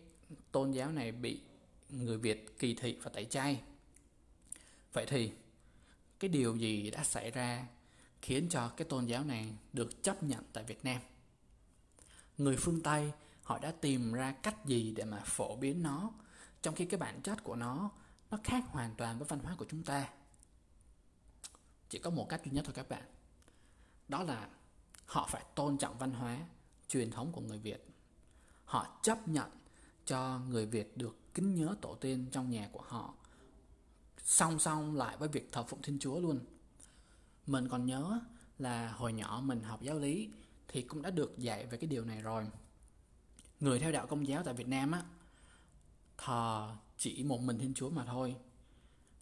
tôn 0.52 0.72
giáo 0.72 0.92
này 0.92 1.12
bị 1.12 1.40
người 1.88 2.18
Việt 2.18 2.58
kỳ 2.58 2.74
thị 2.74 2.98
và 3.02 3.10
tẩy 3.10 3.24
chay. 3.24 3.60
Vậy 4.92 5.06
thì, 5.08 5.32
cái 6.20 6.28
điều 6.28 6.56
gì 6.56 6.90
đã 6.90 7.04
xảy 7.04 7.30
ra 7.30 7.66
khiến 8.24 8.48
cho 8.48 8.68
cái 8.68 8.88
tôn 8.88 9.06
giáo 9.06 9.24
này 9.24 9.52
được 9.72 10.02
chấp 10.02 10.22
nhận 10.22 10.44
tại 10.52 10.64
Việt 10.64 10.84
Nam. 10.84 11.00
Người 12.38 12.56
phương 12.56 12.82
Tây, 12.82 13.12
họ 13.42 13.58
đã 13.58 13.72
tìm 13.80 14.12
ra 14.12 14.32
cách 14.32 14.66
gì 14.66 14.92
để 14.96 15.04
mà 15.04 15.22
phổ 15.26 15.56
biến 15.56 15.82
nó, 15.82 16.10
trong 16.62 16.74
khi 16.74 16.84
cái 16.84 17.00
bản 17.00 17.22
chất 17.22 17.44
của 17.44 17.56
nó 17.56 17.90
nó 18.30 18.38
khác 18.44 18.64
hoàn 18.68 18.94
toàn 18.94 19.18
với 19.18 19.26
văn 19.28 19.38
hóa 19.38 19.54
của 19.58 19.66
chúng 19.70 19.82
ta? 19.82 20.08
Chỉ 21.88 21.98
có 21.98 22.10
một 22.10 22.26
cách 22.28 22.44
duy 22.44 22.50
nhất 22.52 22.64
thôi 22.64 22.74
các 22.76 22.88
bạn. 22.88 23.02
Đó 24.08 24.22
là 24.22 24.48
họ 25.06 25.28
phải 25.30 25.44
tôn 25.54 25.78
trọng 25.78 25.98
văn 25.98 26.10
hóa, 26.10 26.38
truyền 26.88 27.10
thống 27.10 27.32
của 27.32 27.40
người 27.40 27.58
việt. 27.58 27.88
Họ 28.64 28.98
chấp 29.02 29.28
nhận 29.28 29.50
cho 30.04 30.38
người 30.38 30.66
việt 30.66 30.96
được 30.96 31.34
kính 31.34 31.54
nhớ 31.54 31.74
tổ 31.80 31.94
tiên 31.94 32.26
trong 32.32 32.50
nhà 32.50 32.68
của 32.72 32.82
họ, 32.86 33.14
song 34.24 34.58
song 34.58 34.94
lại 34.94 35.16
với 35.16 35.28
việc 35.28 35.52
thờ 35.52 35.64
phụng 35.68 35.82
thiên 35.82 35.98
chúa 35.98 36.20
luôn 36.20 36.40
mình 37.46 37.68
còn 37.68 37.86
nhớ 37.86 38.20
là 38.58 38.92
hồi 38.92 39.12
nhỏ 39.12 39.42
mình 39.44 39.62
học 39.62 39.82
giáo 39.82 39.98
lý 39.98 40.30
thì 40.68 40.82
cũng 40.82 41.02
đã 41.02 41.10
được 41.10 41.38
dạy 41.38 41.66
về 41.66 41.78
cái 41.78 41.88
điều 41.88 42.04
này 42.04 42.22
rồi 42.22 42.46
người 43.60 43.78
theo 43.78 43.92
đạo 43.92 44.06
công 44.06 44.28
giáo 44.28 44.42
tại 44.42 44.54
việt 44.54 44.68
nam 44.68 44.92
á, 44.92 45.02
thờ 46.18 46.76
chỉ 46.98 47.22
một 47.22 47.40
mình 47.40 47.58
Thiên 47.58 47.74
Chúa 47.74 47.90
mà 47.90 48.04
thôi. 48.04 48.36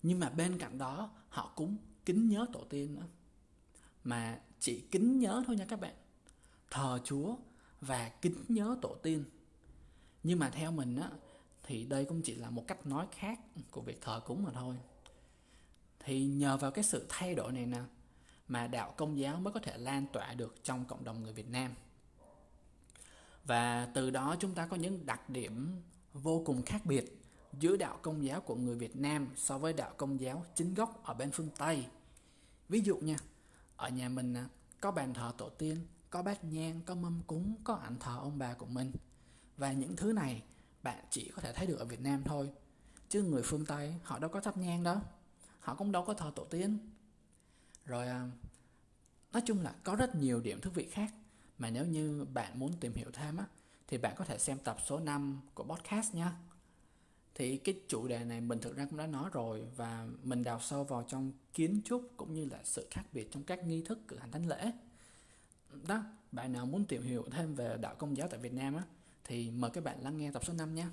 Nhưng 0.02 0.20
mà 0.20 0.30
bên 0.30 0.58
cạnh 0.58 0.78
đó, 0.78 1.10
họ 1.28 1.52
cũng 1.56 1.76
kính 2.04 2.28
nhớ 2.28 2.46
tổ 2.52 2.64
tiên 2.70 2.94
nữa. 2.94 3.06
Mà 4.04 4.40
chỉ 4.60 4.80
kính 4.90 5.18
nhớ 5.18 5.42
thôi 5.46 5.56
nha 5.56 5.64
các 5.64 5.80
bạn. 5.80 5.94
Thờ 6.70 6.98
Chúa 7.04 7.36
và 7.80 8.08
kính 8.08 8.44
nhớ 8.48 8.76
tổ 8.82 8.96
tiên. 9.02 9.24
Nhưng 10.22 10.38
mà 10.38 10.50
theo 10.50 10.72
mình 10.72 10.96
á, 10.96 11.10
thì 11.62 11.84
đây 11.84 12.04
cũng 12.04 12.22
chỉ 12.22 12.34
là 12.34 12.50
một 12.50 12.64
cách 12.66 12.86
nói 12.86 13.06
khác 13.12 13.40
của 13.70 13.80
việc 13.80 14.00
thờ 14.00 14.20
cúng 14.26 14.42
mà 14.42 14.50
thôi. 14.52 14.76
Thì 16.00 16.24
nhờ 16.24 16.56
vào 16.56 16.70
cái 16.70 16.84
sự 16.84 17.06
thay 17.08 17.34
đổi 17.34 17.52
này 17.52 17.66
nè 17.66 17.80
mà 18.52 18.66
đạo 18.66 18.94
công 18.96 19.18
giáo 19.18 19.36
mới 19.36 19.52
có 19.52 19.60
thể 19.60 19.78
lan 19.78 20.06
tỏa 20.12 20.34
được 20.34 20.54
trong 20.64 20.84
cộng 20.84 21.04
đồng 21.04 21.22
người 21.22 21.32
Việt 21.32 21.50
Nam. 21.50 21.74
Và 23.44 23.88
từ 23.94 24.10
đó 24.10 24.36
chúng 24.40 24.54
ta 24.54 24.66
có 24.66 24.76
những 24.76 25.06
đặc 25.06 25.30
điểm 25.30 25.82
vô 26.12 26.42
cùng 26.46 26.62
khác 26.62 26.86
biệt 26.86 27.22
giữa 27.58 27.76
đạo 27.76 27.98
công 28.02 28.24
giáo 28.24 28.40
của 28.40 28.54
người 28.54 28.74
Việt 28.74 28.96
Nam 28.96 29.28
so 29.36 29.58
với 29.58 29.72
đạo 29.72 29.94
công 29.96 30.20
giáo 30.20 30.44
chính 30.54 30.74
gốc 30.74 31.04
ở 31.04 31.14
bên 31.14 31.30
phương 31.30 31.48
Tây. 31.58 31.86
Ví 32.68 32.80
dụ 32.80 32.96
nha, 32.96 33.16
ở 33.76 33.88
nhà 33.88 34.08
mình 34.08 34.36
có 34.80 34.90
bàn 34.90 35.14
thờ 35.14 35.32
tổ 35.38 35.48
tiên, 35.48 35.86
có 36.10 36.22
bát 36.22 36.44
nhang, 36.44 36.80
có 36.86 36.94
mâm 36.94 37.22
cúng, 37.26 37.54
có 37.64 37.74
ảnh 37.74 37.96
thờ 38.00 38.18
ông 38.18 38.38
bà 38.38 38.54
của 38.54 38.66
mình. 38.66 38.92
Và 39.56 39.72
những 39.72 39.96
thứ 39.96 40.12
này 40.12 40.42
bạn 40.82 41.04
chỉ 41.10 41.30
có 41.36 41.42
thể 41.42 41.52
thấy 41.52 41.66
được 41.66 41.78
ở 41.78 41.84
Việt 41.84 42.00
Nam 42.00 42.22
thôi. 42.24 42.52
Chứ 43.08 43.22
người 43.22 43.42
phương 43.42 43.66
Tây 43.66 43.94
họ 44.02 44.18
đâu 44.18 44.30
có 44.30 44.40
thắp 44.40 44.56
nhang 44.56 44.82
đó, 44.82 45.00
Họ 45.62 45.74
cũng 45.74 45.92
đâu 45.92 46.04
có 46.04 46.14
thờ 46.14 46.32
tổ 46.34 46.44
tiên. 46.44 46.78
Rồi 47.86 48.08
à, 48.08 48.30
nói 49.32 49.42
chung 49.46 49.62
là 49.62 49.74
có 49.84 49.96
rất 49.96 50.14
nhiều 50.14 50.40
điểm 50.40 50.60
thú 50.60 50.70
vị 50.74 50.88
khác. 50.90 51.14
Mà 51.58 51.70
nếu 51.70 51.86
như 51.86 52.26
bạn 52.34 52.58
muốn 52.58 52.72
tìm 52.80 52.92
hiểu 52.94 53.10
thêm 53.12 53.36
á, 53.36 53.44
thì 53.88 53.98
bạn 53.98 54.14
có 54.16 54.24
thể 54.24 54.38
xem 54.38 54.58
tập 54.64 54.76
số 54.86 55.00
5 55.00 55.40
của 55.54 55.64
podcast 55.64 56.14
nha 56.14 56.32
thì 57.34 57.56
cái 57.56 57.74
chủ 57.88 58.08
đề 58.08 58.24
này 58.24 58.40
mình 58.40 58.58
thực 58.58 58.76
ra 58.76 58.86
cũng 58.90 58.98
đã 58.98 59.06
nói 59.06 59.30
rồi 59.32 59.62
và 59.76 60.06
mình 60.22 60.44
đào 60.44 60.60
sâu 60.60 60.84
vào 60.84 61.04
trong 61.08 61.32
kiến 61.54 61.80
trúc 61.84 62.10
cũng 62.16 62.34
như 62.34 62.44
là 62.44 62.58
sự 62.64 62.86
khác 62.90 63.02
biệt 63.12 63.28
trong 63.32 63.42
các 63.42 63.66
nghi 63.66 63.82
thức 63.82 63.98
cử 64.08 64.18
hành 64.18 64.30
thánh 64.30 64.48
lễ. 64.48 64.72
Đó, 65.88 66.04
bạn 66.32 66.52
nào 66.52 66.66
muốn 66.66 66.84
tìm 66.84 67.02
hiểu 67.02 67.24
thêm 67.30 67.54
về 67.54 67.76
đạo 67.80 67.94
công 67.98 68.16
giáo 68.16 68.28
tại 68.28 68.40
Việt 68.40 68.52
Nam 68.52 68.76
á, 68.76 68.82
thì 69.24 69.50
mời 69.50 69.70
các 69.70 69.84
bạn 69.84 70.02
lắng 70.02 70.16
nghe 70.16 70.30
tập 70.32 70.44
số 70.44 70.52
5 70.52 70.74
nha 70.74 70.90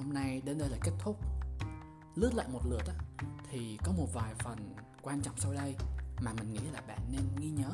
hôm 0.00 0.12
nay 0.12 0.42
đến 0.44 0.58
đây 0.58 0.68
là 0.68 0.76
kết 0.82 0.92
thúc. 0.98 1.16
Lướt 2.14 2.34
lại 2.34 2.48
một 2.48 2.60
lượt 2.64 2.82
á, 2.86 2.94
thì 3.50 3.78
có 3.84 3.92
một 3.92 4.06
vài 4.12 4.34
phần 4.34 4.74
quan 5.02 5.20
trọng 5.22 5.36
sau 5.36 5.52
đây 5.52 5.76
mà 6.20 6.32
mình 6.32 6.52
nghĩ 6.52 6.60
là 6.72 6.80
bạn 6.88 6.98
nên 7.12 7.22
ghi 7.36 7.50
nhớ. 7.50 7.70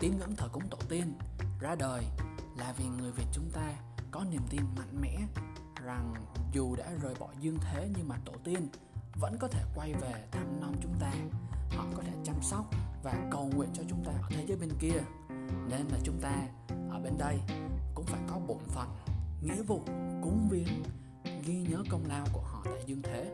Tín 0.00 0.18
ngưỡng 0.18 0.36
thờ 0.36 0.48
cúng 0.52 0.68
tổ 0.70 0.78
tiên, 0.88 1.18
ra 1.60 1.74
đời 1.74 2.04
là 2.56 2.74
vì 2.76 2.84
người 2.84 3.12
việt 3.12 3.26
chúng 3.32 3.50
ta 3.50 3.72
có 4.10 4.24
niềm 4.30 4.42
tin 4.50 4.60
mạnh 4.76 5.00
mẽ 5.00 5.18
rằng 5.84 6.14
dù 6.52 6.76
đã 6.76 6.90
rời 7.02 7.14
bỏ 7.14 7.28
dương 7.40 7.58
thế 7.60 7.90
nhưng 7.96 8.08
mà 8.08 8.16
tổ 8.24 8.32
tiên 8.44 8.68
vẫn 9.20 9.36
có 9.40 9.48
thể 9.48 9.64
quay 9.74 9.94
về 9.94 10.28
thăm 10.32 10.60
nom 10.60 10.74
chúng 10.82 10.94
ta. 11.00 11.12
Họ 11.76 11.84
có 11.96 12.02
thể 12.02 12.12
chăm 12.24 12.42
sóc 12.42 12.70
và 13.02 13.28
cầu 13.30 13.50
nguyện 13.54 13.70
cho 13.74 13.82
chúng 13.88 14.04
ta 14.04 14.12
ở 14.12 14.28
thế 14.30 14.44
giới 14.46 14.56
bên 14.56 14.70
kia. 14.78 15.00
Nên 15.68 15.88
là 15.88 15.98
chúng 16.04 16.20
ta 16.20 16.48
ở 16.90 17.00
bên 17.04 17.18
đây 17.18 17.40
cũng 17.94 18.06
phải 18.06 18.20
có 18.28 18.38
bổn 18.38 18.62
phận 18.68 18.88
nghĩa 19.44 19.62
vụ 19.62 19.80
cúng 20.22 20.48
viếng 20.50 20.82
ghi 21.46 21.54
nhớ 21.70 21.82
công 21.90 22.06
lao 22.08 22.26
của 22.32 22.40
họ 22.40 22.62
tại 22.64 22.82
dương 22.86 23.02
thế. 23.02 23.30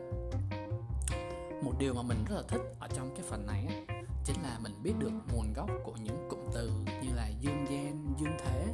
Một 1.63 1.73
điều 1.79 1.93
mà 1.93 2.01
mình 2.01 2.17
rất 2.29 2.35
là 2.35 2.43
thích 2.47 2.61
ở 2.79 2.87
trong 2.95 3.15
cái 3.15 3.25
phần 3.29 3.47
này 3.47 3.85
chính 4.25 4.41
là 4.43 4.59
mình 4.63 4.73
biết 4.83 4.93
được 4.99 5.11
nguồn 5.33 5.53
gốc 5.53 5.69
của 5.83 5.95
những 6.03 6.27
cụm 6.29 6.39
từ 6.53 6.71
như 7.03 7.09
là 7.15 7.29
dương 7.41 7.65
gian 7.69 8.13
dương 8.19 8.37
thế 8.45 8.73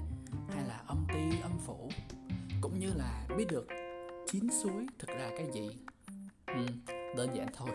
hay 0.49 0.67
là 0.67 0.81
âm 0.87 1.05
ti 1.13 1.39
âm 1.41 1.51
phủ 1.65 1.89
cũng 2.61 2.79
như 2.79 2.93
là 2.95 3.27
biết 3.37 3.45
được 3.49 3.67
chín 4.31 4.47
suối 4.63 4.87
thực 4.99 5.07
ra 5.07 5.29
cái 5.37 5.47
gì. 5.53 5.69
Ừ, 6.45 6.65
đơn 7.17 7.29
giản 7.35 7.47
thôi. 7.53 7.69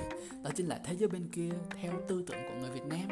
Đó 0.45 0.51
chính 0.57 0.67
là 0.67 0.81
thế 0.85 0.97
giới 0.97 1.09
bên 1.09 1.29
kia 1.33 1.51
theo 1.83 1.93
tư 2.09 2.25
tưởng 2.27 2.43
của 2.49 2.55
người 2.61 2.71
việt 2.71 2.85
nam. 2.87 3.09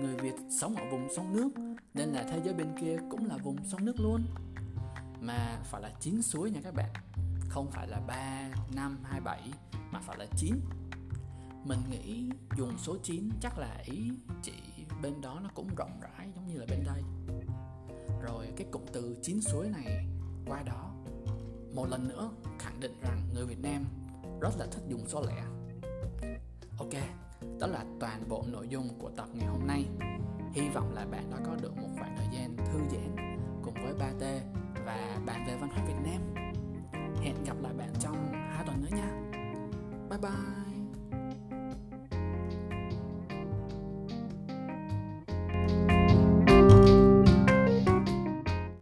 Người 0.00 0.16
việt 0.16 0.34
sống 0.60 0.76
ở 0.76 0.90
vùng 0.90 1.08
sông 1.16 1.36
nước 1.36 1.50
nên 1.94 2.08
là 2.08 2.22
thế 2.22 2.40
giới 2.44 2.54
bên 2.54 2.68
kia 2.80 2.96
cũng 3.10 3.26
là 3.26 3.36
vùng 3.36 3.56
sông 3.64 3.84
nước 3.84 3.94
luôn 4.00 4.22
mà 5.22 5.60
phải 5.64 5.82
là 5.82 5.90
chín 6.00 6.22
suối 6.22 6.50
nha 6.50 6.60
các 6.64 6.74
bạn. 6.74 6.92
Không 7.48 7.70
phải 7.70 7.88
là 7.88 8.00
3, 8.00 8.48
5, 8.74 8.98
2, 9.04 9.20
7 9.20 9.50
mà 9.90 10.00
phải 10.00 10.18
là 10.18 10.26
9 10.36 10.60
mình 11.64 11.78
nghĩ 11.90 12.30
dùng 12.56 12.78
số 12.78 12.96
9 13.02 13.30
chắc 13.40 13.58
là 13.58 13.82
ý 13.84 14.12
chỉ 14.42 14.52
bên 15.02 15.20
đó 15.20 15.40
nó 15.42 15.50
cũng 15.54 15.74
rộng 15.76 16.00
rãi 16.00 16.28
giống 16.34 16.46
như 16.46 16.58
là 16.58 16.66
bên 16.70 16.84
đây. 16.86 17.02
Rồi 18.22 18.52
cái 18.56 18.66
cụm 18.70 18.82
từ 18.92 19.16
chín 19.22 19.40
suối 19.40 19.68
này 19.68 20.06
qua 20.46 20.62
đó 20.62 20.94
một 21.74 21.86
lần 21.90 22.08
nữa 22.08 22.30
khẳng 22.58 22.80
định 22.80 23.00
rằng 23.02 23.20
người 23.34 23.46
Việt 23.46 23.62
Nam 23.62 23.84
rất 24.40 24.58
là 24.58 24.66
thích 24.66 24.82
dùng 24.88 25.08
số 25.08 25.22
lẻ. 25.26 25.44
Ok 26.78 27.02
đó 27.60 27.66
là 27.66 27.84
toàn 28.00 28.28
bộ 28.28 28.44
nội 28.48 28.68
dung 28.68 28.98
của 28.98 29.10
tập 29.16 29.28
ngày 29.32 29.46
hôm 29.46 29.66
nay. 29.66 29.86
Hy 30.52 30.68
vọng 30.68 30.94
là 30.94 31.06
bạn 31.06 31.30
đã 31.30 31.36
có 31.46 31.56
được 31.62 31.76
một 31.76 31.88
khoảng 31.98 32.16
thời 32.16 32.26
gian 32.32 32.56
thư 32.56 32.78
giãn 32.92 33.38
cùng 33.62 33.74
với 33.74 33.94
ba 33.94 34.10
t 34.20 34.22
và 34.84 35.18
bàn 35.26 35.44
về 35.46 35.56
văn 35.56 35.70
hóa 35.70 35.84
Việt 35.84 35.94
Nam. 36.04 36.52
Hẹn 37.22 37.44
gặp 37.44 37.56
lại 37.60 37.72
bạn 37.78 37.88
trong 38.00 38.32
hai 38.32 38.64
tuần 38.66 38.82
nữa 38.82 38.96
nha. 38.96 39.38
Bye 40.10 40.18
bye. 40.18 40.71